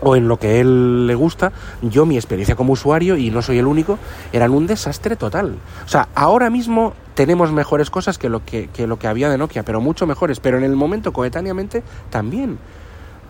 o 0.01 0.15
en 0.15 0.27
lo 0.27 0.37
que 0.37 0.59
él 0.59 1.07
le 1.07 1.15
gusta, 1.15 1.51
yo 1.81 2.05
mi 2.05 2.15
experiencia 2.17 2.55
como 2.55 2.73
usuario, 2.73 3.15
y 3.17 3.29
no 3.31 3.41
soy 3.41 3.59
el 3.59 3.67
único, 3.67 3.97
eran 4.33 4.51
un 4.51 4.67
desastre 4.67 5.15
total. 5.15 5.55
O 5.85 5.87
sea, 5.87 6.07
ahora 6.15 6.49
mismo 6.49 6.93
tenemos 7.13 7.51
mejores 7.51 7.89
cosas 7.89 8.17
que 8.17 8.27
lo 8.29 8.43
que, 8.43 8.67
que 8.73 8.87
lo 8.87 8.97
que 8.97 9.07
había 9.07 9.29
de 9.29 9.37
Nokia, 9.37 9.63
pero 9.63 9.79
mucho 9.81 10.07
mejores, 10.07 10.39
pero 10.39 10.57
en 10.57 10.63
el 10.63 10.75
momento 10.75 11.13
coetáneamente 11.13 11.83
también. 12.09 12.51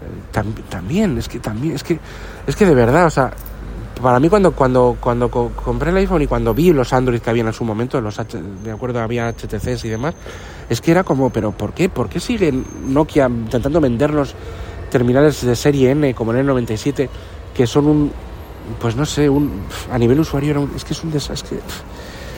Eh, 0.01 0.33
tam- 0.33 0.53
también, 0.69 1.17
es 1.17 1.27
que 1.27 1.39
también, 1.39 1.75
es 1.75 1.83
que, 1.83 1.99
es 2.47 2.55
que 2.55 2.65
de 2.65 2.73
verdad, 2.73 3.05
o 3.05 3.09
sea, 3.09 3.31
para 4.01 4.19
mí 4.19 4.29
cuando, 4.29 4.51
cuando, 4.53 4.97
cuando 4.99 5.29
co- 5.29 5.51
compré 5.63 5.91
el 5.91 5.97
iPhone 5.97 6.21
y 6.23 6.27
cuando 6.27 6.53
vi 6.55 6.71
los 6.73 6.91
Android 6.93 7.19
que 7.19 7.29
habían 7.29 7.47
en 7.47 7.53
su 7.53 7.63
momento, 7.65 8.01
los 8.01 8.17
H- 8.19 8.39
me 8.63 8.71
acuerdo 8.71 8.99
había 8.99 9.27
HTCs 9.27 9.85
y 9.85 9.89
demás, 9.89 10.15
es 10.69 10.81
que 10.81 10.89
era 10.91 11.03
como, 11.03 11.29
pero 11.29 11.51
¿por 11.51 11.73
qué? 11.73 11.87
¿Por 11.89 12.09
qué 12.09 12.19
sigue 12.19 12.51
Nokia 12.87 13.27
intentando 13.27 13.79
vendernos 13.79 14.33
terminales 14.91 15.43
de 15.43 15.55
serie 15.55 15.89
N 15.91 16.13
como 16.13 16.31
en 16.33 16.39
el 16.39 16.45
97 16.45 17.09
que 17.55 17.65
son 17.65 17.87
un, 17.87 18.11
pues 18.79 18.95
no 18.95 19.05
sé, 19.05 19.27
un, 19.29 19.63
a 19.91 19.97
nivel 19.97 20.19
usuario 20.19 20.51
era 20.51 20.59
un- 20.59 20.71
es 20.75 20.85
que 20.85 20.93
es 20.93 21.03
un 21.03 21.11
desastre. 21.11 21.57
Es 21.57 21.63
que 21.63 21.69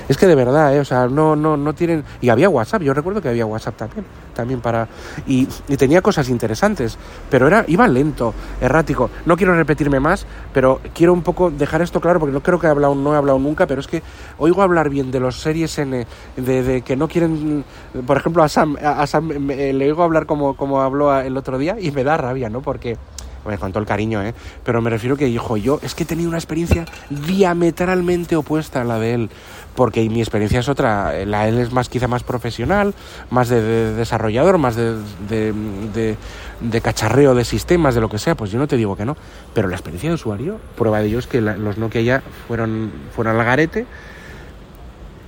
de 0.08 0.36
verdad, 0.36 0.76
¿eh? 0.76 0.80
o 0.80 0.86
sea, 0.86 1.08
no, 1.08 1.36
no, 1.36 1.58
no 1.58 1.74
tienen... 1.74 2.04
Y 2.22 2.30
había 2.30 2.50
WhatsApp, 2.50 2.82
yo 2.82 2.94
recuerdo 2.94 3.22
que 3.22 3.30
había 3.30 3.46
WhatsApp 3.46 3.76
también, 3.76 4.06
también 4.34 4.62
para... 4.62 4.88
Y, 5.28 5.46
tenía 5.78 6.02
cosas 6.02 6.30
interesantes, 6.30 6.98
pero 7.30 7.48
era 7.48 7.66
iba 7.68 7.88
lento, 7.88 8.34
errático. 8.62 9.10
No 9.26 9.36
quiero 9.36 9.56
repetirme 9.56 10.00
más, 10.00 10.26
pero 10.54 10.80
quiero 10.94 11.14
un 11.14 11.24
poco 11.24 11.52
dejar 11.52 11.82
esto 11.82 12.00
claro, 12.00 12.20
porque 12.20 12.34
no 12.34 12.42
creo 12.42 12.60
que 12.60 12.68
he 12.68 12.70
hablado, 12.70 12.96
no 12.96 13.14
he 13.14 13.18
hablado 13.18 13.40
nunca, 13.40 13.68
pero 13.68 13.82
es 13.82 13.88
que 13.88 14.02
oigo 14.38 14.62
hablar 14.62 14.90
bien 14.90 15.12
de 15.12 15.20
los 15.20 15.42
series 15.42 15.78
N, 15.78 16.06
de, 16.38 16.82
que 16.82 16.96
no 16.96 17.08
quieren... 17.08 17.66
Por 18.06 18.18
ejemplo, 18.18 18.44
a 18.44 18.50
Sam, 18.50 18.78
a 18.82 19.06
Sam 19.08 19.30
le 19.30 19.86
oigo 19.86 20.04
hablar 20.04 20.26
como, 20.26 20.56
como 20.56 20.82
habló 20.82 21.18
el 21.20 21.36
otro 21.38 21.58
día 21.58 21.78
y 21.80 21.92
me 21.92 22.04
da 22.04 22.18
rabia, 22.18 22.50
¿no? 22.50 22.62
Porque 22.62 22.98
con 23.44 23.72
todo 23.72 23.80
el 23.80 23.86
cariño, 23.86 24.24
¿eh? 24.24 24.34
Pero 24.64 24.82
me 24.82 24.90
refiero 24.90 25.18
que 25.18 25.26
dijo, 25.26 25.58
yo 25.58 25.80
es 25.84 25.96
que 25.96 26.04
he 26.04 26.06
tenido 26.06 26.30
una 26.30 26.38
experiencia 26.38 26.86
diametralmente 27.10 28.36
opuesta 28.36 28.82
a 28.82 28.84
la 28.84 29.00
de 29.00 29.14
él, 29.14 29.30
porque 29.76 30.08
mi 30.10 30.22
experiencia 30.22 30.60
es 30.60 30.70
otra, 30.70 31.26
la 31.26 31.44
de 31.44 31.50
él 31.50 31.60
es 31.60 31.72
más 31.72 31.90
quizá 31.90 32.08
más 32.08 32.24
profesional, 32.24 32.94
más 33.30 33.50
de, 33.50 33.94
desarrollador, 33.94 34.58
más 34.58 34.76
de, 34.76 34.98
de, 35.30 36.82
cacharreo 36.82 37.36
de 37.36 37.46
sistemas, 37.46 37.96
de 37.96 38.02
lo 38.02 38.10
que 38.10 38.18
sea, 38.18 38.36
pues 38.36 38.52
yo 38.52 38.60
no 38.60 38.68
te 38.68 38.78
digo 38.78 38.96
que 38.96 39.06
no, 39.06 39.18
pero 39.54 39.68
la 39.68 39.76
experiencia 39.76 40.10
de 40.10 40.16
usuario, 40.16 40.60
prueba 40.76 41.00
de 41.00 41.08
ello 41.08 41.20
es 41.20 41.28
que 41.28 41.42
los 41.42 41.78
Nokia 41.78 42.02
ya 42.02 42.24
fueron, 42.48 42.92
fueron 43.16 43.40
al 43.40 43.46
garete, 43.46 43.86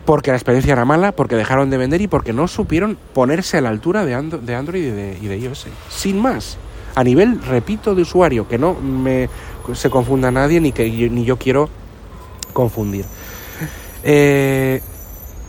porque 0.05 0.29
la 0.29 0.37
experiencia 0.37 0.73
era 0.73 0.85
mala, 0.85 1.11
porque 1.11 1.35
dejaron 1.35 1.69
de 1.71 1.77
vender 1.77 1.99
y 1.99 2.07
porque 2.07 2.31
no 2.31 2.47
supieron 2.47 2.97
ponerse 3.13 3.57
a 3.57 3.61
la 3.61 3.69
altura 3.69 4.05
de, 4.05 4.13
Android 4.13 4.83
y 4.83 4.91
de, 4.91 5.17
y 5.19 5.25
de 5.25 5.37
iOS. 5.39 5.67
Sin 5.89 6.19
más 6.19 6.59
a 6.95 7.03
nivel, 7.03 7.41
repito, 7.41 7.93
de 7.93 8.01
usuario, 8.01 8.47
que 8.47 8.57
no 8.57 8.73
me 8.73 9.29
se 9.73 9.89
confunda 9.89 10.31
nadie 10.31 10.61
ni 10.61 10.71
que 10.71 10.95
yo, 10.95 11.09
ni 11.09 11.25
yo 11.25 11.37
quiero 11.37 11.69
confundir. 12.53 13.05
Eh, 14.03 14.81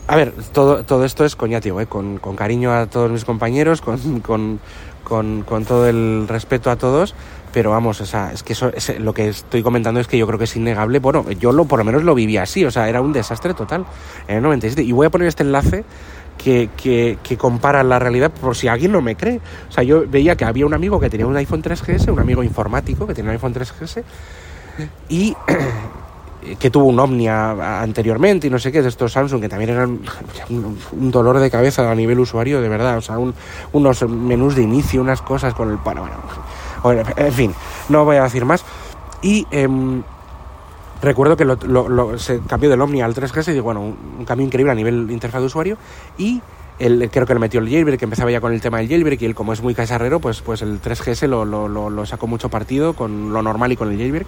a 0.07 0.15
ver, 0.15 0.33
todo, 0.53 0.83
todo 0.83 1.05
esto 1.05 1.25
es 1.25 1.35
coñativo, 1.35 1.81
eh, 1.81 1.85
con, 1.85 2.17
con, 2.17 2.35
cariño 2.35 2.73
a 2.73 2.87
todos 2.87 3.11
mis 3.11 3.25
compañeros, 3.25 3.81
con, 3.81 4.21
con, 4.21 4.59
con, 5.03 5.65
todo 5.65 5.87
el 5.87 6.27
respeto 6.27 6.71
a 6.71 6.75
todos, 6.75 7.13
pero 7.53 7.71
vamos, 7.71 8.01
o 8.01 8.05
sea, 8.05 8.31
es 8.33 8.41
que 8.41 8.53
eso, 8.53 8.71
es, 8.73 8.99
lo 8.99 9.13
que 9.13 9.29
estoy 9.29 9.63
comentando 9.63 9.99
es 9.99 10.07
que 10.07 10.17
yo 10.17 10.25
creo 10.25 10.39
que 10.39 10.45
es 10.45 10.55
innegable, 10.55 10.99
bueno, 10.99 11.29
yo 11.31 11.51
lo, 11.51 11.65
por 11.65 11.79
lo 11.79 11.85
menos 11.85 12.03
lo 12.03 12.15
viví 12.15 12.37
así, 12.37 12.65
o 12.65 12.71
sea, 12.71 12.87
era 12.87 13.01
un 13.01 13.13
desastre 13.13 13.53
total 13.53 13.85
en 14.27 14.37
el 14.37 14.43
97. 14.43 14.81
Y 14.81 14.91
voy 14.91 15.07
a 15.07 15.09
poner 15.09 15.27
este 15.27 15.43
enlace 15.43 15.83
que, 16.37 16.69
que, 17.23 17.37
comparan 17.37 17.89
la 17.89 17.99
realidad 17.99 18.31
por 18.31 18.55
si 18.55 18.67
alguien 18.67 18.91
no 18.91 19.01
me 19.01 19.15
cree. 19.15 19.39
O 19.69 19.71
sea, 19.71 19.83
yo 19.83 20.03
veía 20.07 20.35
que 20.35 20.45
había 20.45 20.65
un 20.65 20.73
amigo 20.73 20.99
que 20.99 21.09
tenía 21.09 21.25
un 21.25 21.35
iPhone 21.35 21.61
3GS, 21.61 22.11
un 22.11 22.19
amigo 22.19 22.43
informático 22.43 23.07
que 23.07 23.13
tenía 23.13 23.31
un 23.31 23.35
iPhone 23.35 23.53
3GS 23.53 24.03
y 25.09 25.35
que 26.59 26.69
tuvo 26.69 26.85
un 26.85 26.99
Omnia 26.99 27.81
anteriormente 27.81 28.47
y 28.47 28.49
no 28.49 28.59
sé 28.59 28.71
qué, 28.71 28.81
de 28.81 28.89
estos 28.89 29.11
Samsung 29.11 29.41
que 29.41 29.49
también 29.49 29.71
eran 29.71 29.99
un, 30.49 31.11
dolor 31.11 31.39
de 31.39 31.49
cabeza 31.49 31.89
a 31.89 31.95
nivel 31.95 32.19
usuario, 32.19 32.61
de 32.61 32.69
verdad. 32.69 32.97
O 32.97 33.01
sea, 33.01 33.17
unos 33.73 34.09
menús 34.09 34.55
de 34.55 34.63
inicio, 34.63 35.01
unas 35.01 35.21
cosas 35.21 35.53
con 35.53 35.71
el... 35.71 35.77
Bueno, 35.77 36.07
bueno, 36.83 37.03
en 37.15 37.33
fin, 37.33 37.53
no 37.89 38.05
voy 38.05 38.17
a 38.17 38.23
decir 38.23 38.45
más. 38.45 38.63
Y... 39.21 39.45
Em, 39.51 40.03
Recuerdo 41.01 41.37
que 41.37 41.45
lo, 41.45 42.19
se 42.19 42.39
cambió 42.41 42.69
del 42.69 42.81
Omnia 42.81 43.05
al 43.05 43.13
3GS 43.13 43.49
y 43.49 43.53
digo, 43.53 43.65
bueno, 43.65 43.81
un, 43.81 44.25
cambio 44.25 44.45
increíble 44.45 44.71
a 44.71 44.75
nivel 44.75 45.09
interfaz 45.11 45.41
de 45.41 45.45
usuario 45.45 45.77
y 46.17 46.41
el, 46.79 47.09
creo 47.11 47.25
que 47.25 47.33
le 47.33 47.39
metió 47.39 47.59
el 47.59 47.69
jailbreak, 47.69 47.99
que 47.99 48.05
empezaba 48.05 48.31
ya 48.31 48.41
con 48.41 48.53
el 48.53 48.61
tema 48.61 48.79
del 48.79 48.87
jailbreak 48.87 49.21
y 49.21 49.25
él 49.25 49.35
como 49.35 49.53
es 49.53 49.61
muy 49.61 49.75
cacharrero, 49.75 50.19
pues, 50.19 50.41
pues 50.41 50.61
el 50.61 50.81
3GS 50.81 51.27
lo, 51.27 51.45
lo, 51.45 52.05
sacó 52.05 52.27
mucho 52.27 52.49
partido 52.49 52.93
con 52.93 53.31
lo 53.31 53.41
normal 53.41 53.71
y 53.71 53.75
con 53.75 53.91
el 53.91 53.97
jailbreak, 53.97 54.27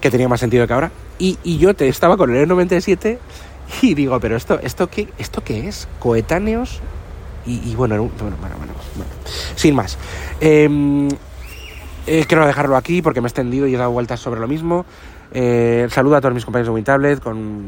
que 0.00 0.10
tenía 0.10 0.28
más 0.28 0.40
sentido 0.40 0.66
que 0.66 0.72
ahora. 0.72 0.90
Y, 1.18 1.38
y 1.44 1.58
yo 1.58 1.70
estaba 1.70 2.16
con 2.16 2.34
el 2.34 2.48
E97 2.48 3.18
y 3.82 3.94
digo, 3.94 4.18
pero 4.20 4.36
esto, 4.36 4.58
esto, 4.62 4.88
qué, 4.88 5.08
¿esto 5.18 5.42
qué 5.44 5.68
es? 5.68 5.88
Coetáneos 5.98 6.80
y, 7.46 7.76
bueno, 7.76 7.96
bueno, 7.96 8.36
bueno, 8.40 8.56
bueno, 8.58 8.72
sin 9.54 9.74
más. 9.76 9.96
Em, 10.40 11.08
eh, 12.06 12.24
quiero 12.26 12.44
dejarlo 12.44 12.76
aquí 12.76 13.02
porque 13.02 13.20
me 13.20 13.26
he 13.26 13.30
extendido 13.30 13.68
y 13.68 13.74
he 13.74 13.78
dado 13.78 13.92
vueltas 13.92 14.18
sobre 14.18 14.40
lo 14.40 14.48
mismo. 14.48 14.84
Eh, 15.32 15.86
saludo 15.90 16.16
a 16.16 16.20
todos 16.20 16.34
mis 16.34 16.44
compañeros 16.44 16.68
de 16.68 16.74
WinTablet 16.74 17.20
con 17.20 17.66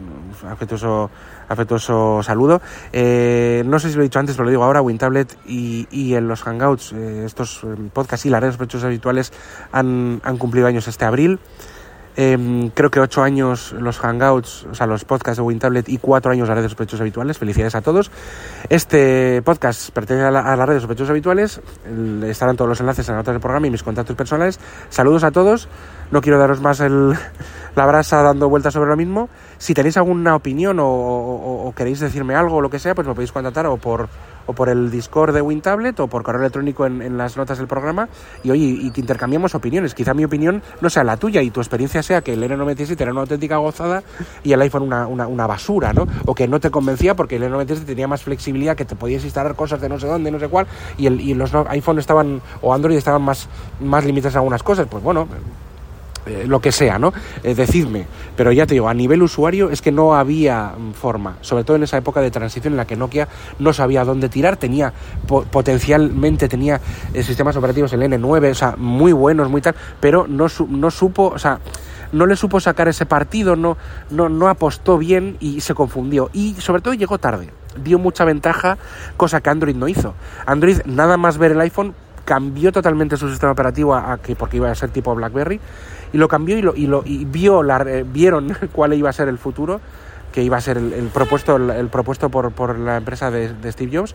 afectuoso, 0.48 1.10
afectuoso 1.48 2.22
saludo. 2.22 2.60
Eh, 2.92 3.62
no 3.66 3.78
sé 3.78 3.90
si 3.90 3.96
lo 3.96 4.02
he 4.02 4.04
dicho 4.04 4.18
antes, 4.18 4.36
pero 4.36 4.44
lo 4.44 4.50
digo 4.50 4.64
ahora, 4.64 4.80
WinTablet 4.82 5.36
y, 5.46 5.86
y 5.90 6.14
en 6.14 6.28
los 6.28 6.42
Hangouts, 6.42 6.92
eh, 6.92 7.24
estos 7.24 7.62
eh, 7.64 7.74
podcasts 7.92 8.26
y 8.26 8.30
las 8.30 8.40
redes 8.40 8.84
habituales 8.84 9.32
han, 9.72 10.20
han 10.24 10.38
cumplido 10.38 10.66
años 10.66 10.88
este 10.88 11.04
abril. 11.04 11.38
Em, 12.20 12.70
creo 12.70 12.90
que 12.90 12.98
ocho 12.98 13.22
años 13.22 13.72
los 13.78 14.00
hangouts, 14.00 14.66
o 14.68 14.74
sea, 14.74 14.88
los 14.88 15.04
podcasts 15.04 15.36
de 15.36 15.42
WinTablet 15.42 15.88
y 15.88 15.98
cuatro 15.98 16.32
años 16.32 16.48
las 16.48 16.56
redes 16.56 16.64
de 16.64 16.70
sospechosos 16.70 17.02
habituales. 17.02 17.38
Felicidades 17.38 17.76
a 17.76 17.80
todos. 17.80 18.10
Este 18.68 19.40
podcast 19.42 19.90
pertenece 19.90 20.26
a, 20.26 20.32
la, 20.32 20.40
a 20.40 20.56
las 20.56 20.66
redes 20.66 20.82
de 20.82 20.86
sospechosos 20.88 21.10
habituales. 21.10 21.60
estarán 22.26 22.56
todos 22.56 22.70
los 22.70 22.80
enlaces 22.80 23.08
en 23.08 23.12
la 23.14 23.20
nota 23.20 23.30
del 23.30 23.40
programa 23.40 23.68
y 23.68 23.70
mis 23.70 23.84
contactos 23.84 24.16
personales. 24.16 24.58
Saludos 24.90 25.22
a 25.22 25.30
todos. 25.30 25.68
No 26.10 26.20
quiero 26.20 26.40
daros 26.40 26.60
más 26.60 26.80
el, 26.80 27.14
la 27.76 27.86
brasa 27.86 28.20
dando 28.20 28.48
vueltas 28.48 28.74
sobre 28.74 28.90
lo 28.90 28.96
mismo. 28.96 29.28
Si 29.58 29.72
tenéis 29.72 29.96
alguna 29.96 30.34
opinión 30.34 30.78
o, 30.80 31.72
queréis 31.76 32.00
decirme 32.00 32.34
algo 32.34 32.56
o 32.56 32.60
lo 32.60 32.68
que 32.68 32.80
sea, 32.80 32.96
pues 32.96 33.06
me 33.06 33.14
podéis 33.14 33.30
contactar 33.30 33.66
o 33.66 33.76
por, 33.76 34.08
o 34.48 34.54
por 34.54 34.70
el 34.70 34.90
Discord 34.90 35.34
de 35.34 35.42
WinTablet 35.42 36.00
o 36.00 36.08
por 36.08 36.22
correo 36.22 36.40
electrónico 36.40 36.86
en, 36.86 37.18
las 37.18 37.36
notas 37.36 37.58
del 37.58 37.68
programa 37.68 38.08
y 38.42 38.50
oye, 38.50 38.64
y 38.64 38.90
que 38.90 39.00
intercambiemos 39.00 39.54
opiniones. 39.54 39.94
Quizá 39.94 40.14
mi 40.14 40.24
opinión 40.24 40.62
no 40.80 40.90
sea 40.90 41.04
la 41.04 41.16
tuya 41.16 41.42
y 41.42 41.50
tu 41.50 41.60
experiencia 41.60 42.02
sea 42.02 42.22
que 42.22 42.32
el 42.32 42.42
N97 42.42 43.00
era 43.00 43.12
una 43.12 43.20
auténtica 43.20 43.58
gozada 43.58 44.02
y 44.42 44.52
el 44.52 44.60
iPhone 44.62 44.82
una, 44.82 45.06
una, 45.06 45.46
basura, 45.46 45.92
¿no? 45.92 46.06
O 46.24 46.34
que 46.34 46.48
no 46.48 46.60
te 46.60 46.70
convencía 46.70 47.14
porque 47.14 47.36
el 47.36 47.42
N97 47.44 47.84
tenía 47.84 48.08
más 48.08 48.22
flexibilidad, 48.22 48.74
que 48.74 48.86
te 48.86 48.96
podías 48.96 49.22
instalar 49.22 49.54
cosas 49.54 49.80
de 49.80 49.88
no 49.88 50.00
sé 50.00 50.06
dónde, 50.06 50.30
no 50.30 50.38
sé 50.38 50.48
cuál, 50.48 50.66
y, 50.96 51.06
el, 51.06 51.20
y 51.20 51.34
los 51.34 51.54
iPhone 51.54 51.98
estaban, 51.98 52.40
o 52.62 52.72
Android 52.72 52.96
estaban 52.96 53.22
más, 53.22 53.48
más 53.80 54.04
limitados 54.04 54.36
a 54.36 54.38
algunas 54.38 54.62
cosas. 54.62 54.86
Pues 54.88 55.04
bueno, 55.04 55.28
eh, 56.28 56.44
lo 56.46 56.60
que 56.60 56.72
sea, 56.72 56.98
¿no? 56.98 57.12
Eh, 57.42 57.54
decidme. 57.54 58.06
Pero 58.36 58.52
ya 58.52 58.66
te 58.66 58.74
digo, 58.74 58.88
a 58.88 58.94
nivel 58.94 59.22
usuario 59.22 59.70
es 59.70 59.80
que 59.80 59.90
no 59.90 60.14
había 60.14 60.72
forma, 60.94 61.36
sobre 61.40 61.64
todo 61.64 61.76
en 61.76 61.84
esa 61.84 61.96
época 61.96 62.20
de 62.20 62.30
transición 62.30 62.74
en 62.74 62.76
la 62.76 62.86
que 62.86 62.96
Nokia 62.96 63.28
no 63.58 63.72
sabía 63.72 64.04
dónde 64.04 64.28
tirar, 64.28 64.56
tenía 64.56 64.92
potencialmente 65.26 66.48
tenía 66.48 66.80
eh, 67.14 67.22
sistemas 67.22 67.56
operativos 67.56 67.92
el 67.92 68.02
N9, 68.02 68.50
o 68.50 68.54
sea, 68.54 68.74
muy 68.76 69.12
buenos, 69.12 69.48
muy 69.48 69.60
tal, 69.60 69.74
pero 70.00 70.26
no, 70.28 70.46
no 70.68 70.90
supo, 70.90 71.28
o 71.28 71.38
sea, 71.38 71.60
no 72.12 72.26
le 72.26 72.36
supo 72.36 72.60
sacar 72.60 72.88
ese 72.88 73.06
partido, 73.06 73.56
no, 73.56 73.76
no, 74.10 74.28
no 74.28 74.48
apostó 74.48 74.98
bien 74.98 75.36
y 75.40 75.60
se 75.60 75.74
confundió. 75.74 76.30
Y 76.32 76.54
sobre 76.54 76.82
todo 76.82 76.94
llegó 76.94 77.18
tarde, 77.18 77.50
dio 77.82 77.98
mucha 77.98 78.24
ventaja, 78.24 78.78
cosa 79.16 79.40
que 79.40 79.50
Android 79.50 79.76
no 79.76 79.88
hizo. 79.88 80.14
Android, 80.46 80.80
nada 80.84 81.16
más 81.16 81.38
ver 81.38 81.52
el 81.52 81.60
iPhone, 81.60 81.94
cambió 82.28 82.72
totalmente 82.72 83.16
su 83.16 83.30
sistema 83.30 83.52
operativo 83.52 83.94
a, 83.94 84.18
que 84.18 84.36
porque 84.36 84.58
iba 84.58 84.70
a 84.70 84.74
ser 84.74 84.90
tipo 84.90 85.14
BlackBerry 85.14 85.60
y 86.12 86.18
lo 86.18 86.28
cambió 86.28 86.58
y 86.58 86.62
lo, 86.62 86.74
y 86.74 86.86
lo 86.86 87.02
y 87.04 87.24
vio 87.24 87.62
la, 87.62 87.82
eh, 87.86 88.04
vieron 88.06 88.56
cuál 88.72 88.94
iba 88.94 89.10
a 89.10 89.12
ser 89.12 89.28
el 89.28 89.38
futuro 89.38 89.80
que 90.32 90.42
iba 90.42 90.56
a 90.56 90.60
ser 90.60 90.76
el, 90.76 91.10
propuesto 91.12 91.56
el, 91.56 91.88
propuesto 91.88 92.28
por, 92.28 92.52
por, 92.52 92.78
la 92.78 92.98
empresa 92.98 93.30
de, 93.30 93.72
Steve 93.72 93.96
Jobs 93.96 94.14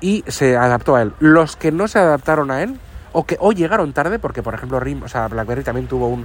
y 0.00 0.24
se 0.28 0.56
adaptó 0.56 0.94
a 0.94 1.02
él. 1.02 1.12
Los 1.18 1.56
que 1.56 1.72
no 1.72 1.88
se 1.88 1.98
adaptaron 1.98 2.50
a 2.50 2.62
él 2.62 2.76
o 3.12 3.24
que 3.24 3.36
o 3.40 3.52
llegaron 3.52 3.92
tarde 3.92 4.18
porque 4.18 4.42
por 4.42 4.54
ejemplo 4.54 4.78
RIM 4.78 5.02
o 5.02 5.08
sea 5.08 5.26
BlackBerry 5.28 5.64
también 5.64 5.88
tuvo 5.88 6.06
un 6.06 6.24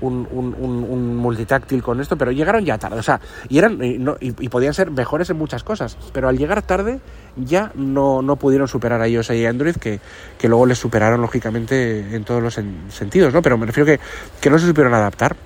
un, 0.00 1.16
multitáctil 1.16 1.82
con 1.82 2.00
esto, 2.00 2.16
pero 2.16 2.32
llegaron 2.32 2.64
ya 2.64 2.78
tarde, 2.78 2.98
o 2.98 3.02
sea, 3.02 3.20
y, 3.48 3.58
eran, 3.58 3.82
y, 3.82 3.98
no, 3.98 4.16
y, 4.20 4.48
podían 4.48 4.74
ser 4.74 4.90
mejores 4.90 5.30
en 5.30 5.36
muchas 5.36 5.62
cosas, 5.62 5.96
pero 6.12 6.28
al 6.28 6.38
llegar 6.38 6.62
tarde 6.62 7.00
ya 7.36 7.72
no, 7.74 8.22
no 8.22 8.36
pudieron 8.36 8.68
superar 8.68 9.00
a 9.00 9.08
iOS 9.08 9.30
y 9.30 9.46
Android, 9.46 9.76
que, 9.76 10.00
que 10.38 10.48
luego 10.48 10.66
les 10.66 10.78
superaron 10.78 11.20
lógicamente 11.20 12.14
en 12.14 12.24
todos 12.24 12.42
los 12.42 12.54
sentidos, 12.88 13.32
¿no? 13.32 13.42
Pero 13.42 13.58
me 13.58 13.66
refiero 13.66 13.86
que, 13.86 14.00
que 14.40 14.50
no 14.50 14.58
se 14.58 14.66
supieron 14.66 14.94
adaptar 14.94 15.36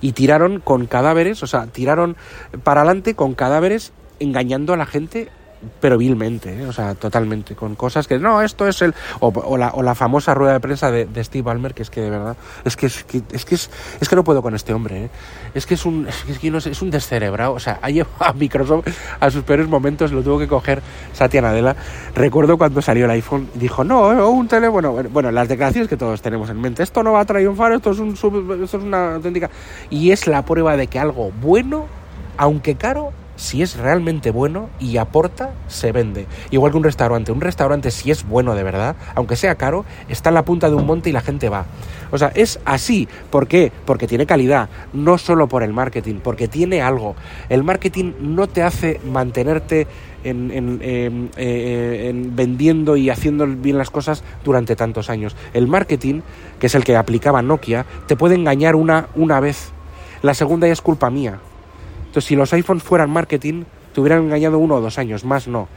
y 0.00 0.12
tiraron 0.12 0.60
con 0.60 0.86
cadáveres, 0.86 1.42
o 1.42 1.46
sea, 1.46 1.66
tiraron 1.66 2.16
para 2.64 2.82
adelante 2.82 3.14
con 3.14 3.34
cadáveres 3.34 3.92
engañando 4.18 4.72
a 4.72 4.76
la 4.76 4.86
gente 4.86 5.30
pero 5.80 5.98
vilmente, 5.98 6.62
¿eh? 6.62 6.66
o 6.66 6.72
sea, 6.72 6.94
totalmente, 6.94 7.54
con 7.54 7.74
cosas 7.74 8.06
que 8.06 8.18
no, 8.18 8.42
esto 8.42 8.66
es 8.68 8.82
el. 8.82 8.94
O, 9.20 9.56
la, 9.56 9.70
o 9.70 9.82
la, 9.82 9.94
famosa 9.94 10.34
rueda 10.34 10.54
de 10.54 10.60
prensa 10.60 10.90
de, 10.90 11.24
Steve 11.24 11.42
Ballmer, 11.42 11.74
que 11.74 11.82
es 11.82 11.90
que 11.90 12.00
de 12.00 12.10
verdad, 12.10 12.36
es 12.64 12.76
que 12.76 12.86
es 12.86 13.04
que, 13.04 13.22
es, 13.32 13.44
que, 13.44 13.54
es, 13.54 13.68
que 14.08 14.16
no 14.16 14.24
puedo 14.24 14.42
con 14.42 14.54
este 14.54 14.72
hombre, 14.72 15.04
¿eh? 15.04 15.10
es 15.54 15.66
que 15.66 15.74
es 15.74 15.86
un, 15.86 16.06
es 16.06 16.38
que 16.38 16.50
no 16.50 16.60
sé, 16.60 16.70
es 16.70 16.82
un 16.82 16.90
descerebrado, 16.90 17.54
o 17.54 17.58
sea, 17.58 17.78
ha 17.82 17.90
llevado 17.90 18.16
a 18.24 18.32
Microsoft 18.32 18.88
a 19.18 19.30
sus 19.30 19.42
peores 19.44 19.68
momentos, 19.68 20.12
lo 20.12 20.22
tuvo 20.22 20.38
que 20.38 20.48
coger 20.48 20.82
Satya 21.12 21.40
Nadella. 21.40 21.76
Recuerdo 22.14 22.58
cuando 22.58 22.82
salió 22.82 23.06
el 23.06 23.10
iPhone, 23.12 23.48
dijo, 23.54 23.82
no, 23.82 24.12
eh, 24.12 24.22
un 24.22 24.48
teléfono, 24.48 24.92
bueno, 24.92 25.08
bueno, 25.10 25.30
las 25.30 25.48
declaraciones 25.48 25.88
que 25.88 25.96
todos 25.96 26.20
tenemos 26.22 26.50
en 26.50 26.60
mente, 26.60 26.82
esto 26.82 27.02
no 27.02 27.12
va 27.12 27.20
a 27.20 27.24
triunfar, 27.24 27.72
esto 27.72 27.90
es, 27.90 27.98
un, 27.98 28.12
esto 28.12 28.64
es 28.64 28.74
una 28.74 29.14
auténtica. 29.14 29.50
Y 29.90 30.10
es 30.10 30.26
la 30.26 30.44
prueba 30.44 30.76
de 30.76 30.86
que 30.86 30.98
algo 30.98 31.32
bueno, 31.40 31.86
aunque 32.36 32.76
caro, 32.76 33.12
si 33.36 33.62
es 33.62 33.76
realmente 33.76 34.30
bueno 34.30 34.68
y 34.80 34.96
aporta, 34.96 35.52
se 35.68 35.92
vende. 35.92 36.26
Igual 36.50 36.72
que 36.72 36.78
un 36.78 36.84
restaurante. 36.84 37.32
Un 37.32 37.40
restaurante, 37.40 37.90
si 37.90 38.10
es 38.10 38.26
bueno 38.26 38.54
de 38.54 38.62
verdad, 38.62 38.96
aunque 39.14 39.36
sea 39.36 39.54
caro, 39.54 39.84
está 40.08 40.30
en 40.30 40.34
la 40.34 40.44
punta 40.44 40.68
de 40.68 40.74
un 40.74 40.86
monte 40.86 41.10
y 41.10 41.12
la 41.12 41.20
gente 41.20 41.48
va. 41.48 41.66
O 42.10 42.18
sea, 42.18 42.32
es 42.34 42.58
así. 42.64 43.08
¿Por 43.30 43.46
qué? 43.46 43.72
Porque 43.84 44.06
tiene 44.06 44.26
calidad, 44.26 44.68
no 44.92 45.18
solo 45.18 45.48
por 45.48 45.62
el 45.62 45.72
marketing, 45.72 46.16
porque 46.22 46.48
tiene 46.48 46.82
algo. 46.82 47.14
El 47.48 47.62
marketing 47.62 48.12
no 48.20 48.46
te 48.46 48.62
hace 48.62 49.00
mantenerte 49.04 49.86
en, 50.24 50.50
en, 50.50 51.30
eh, 51.36 52.12
vendiendo 52.32 52.96
y 52.96 53.10
haciendo 53.10 53.46
bien 53.46 53.78
las 53.78 53.90
cosas 53.90 54.24
durante 54.44 54.76
tantos 54.76 55.10
años. 55.10 55.36
El 55.54 55.66
marketing, 55.66 56.22
que 56.58 56.66
es 56.66 56.74
el 56.74 56.84
que 56.84 56.96
aplicaba 56.96 57.42
Nokia, 57.42 57.86
te 58.06 58.16
puede 58.16 58.34
engañar 58.34 58.76
una, 58.76 59.08
una 59.14 59.40
vez. 59.40 59.70
La 60.22 60.34
segunda 60.34 60.66
ya 60.66 60.72
es 60.72 60.80
culpa 60.80 61.10
mía. 61.10 61.38
Entonces, 62.16 62.28
si 62.28 62.34
los 62.34 62.50
iPhones 62.54 62.82
fueran 62.82 63.10
marketing, 63.10 63.64
te 63.92 64.00
hubieran 64.00 64.24
engañado 64.24 64.58
uno 64.58 64.76
o 64.76 64.80
dos 64.80 64.98
años, 64.98 65.22
más 65.22 65.48
no. 65.48 65.68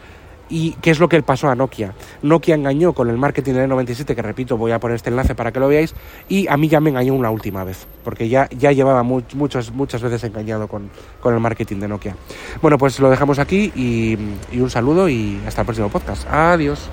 ¿Y 0.47 0.71
qué 0.81 0.89
es 0.89 0.97
lo 0.97 1.09
que 1.09 1.21
pasó 1.21 1.49
a 1.49 1.55
Nokia? 1.55 1.93
Nokia 2.21 2.55
engañó 2.55 2.93
con 2.93 3.09
el 3.09 3.17
marketing 3.17 3.55
del 3.55 3.67
97, 3.67 4.15
que 4.15 4.21
repito, 4.21 4.55
voy 4.55 4.71
a 4.71 4.79
poner 4.79 4.95
este 4.95 5.09
enlace 5.09 5.35
para 5.35 5.51
que 5.51 5.59
lo 5.59 5.67
veáis, 5.67 5.93
y 6.29 6.47
a 6.47 6.55
mí 6.55 6.69
ya 6.69 6.79
me 6.79 6.91
engañó 6.91 7.13
una 7.13 7.29
última 7.29 7.65
vez, 7.65 7.87
porque 8.05 8.29
ya, 8.29 8.47
ya 8.57 8.71
llevaba 8.71 9.03
muchas, 9.03 9.73
veces 9.75 10.23
engañado 10.23 10.69
con, 10.69 10.89
con, 11.19 11.33
el 11.33 11.41
marketing 11.41 11.81
de 11.81 11.89
Nokia. 11.89 12.15
Bueno, 12.61 12.77
pues 12.77 12.97
lo 13.01 13.09
dejamos 13.09 13.37
aquí 13.37 13.73
y 13.75 14.17
un 14.57 14.69
saludo 14.69 15.09
y 15.09 15.41
hasta 15.45 15.63
el 15.63 15.65
próximo 15.65 15.89
podcast. 15.89 16.25
Adiós. 16.31 16.89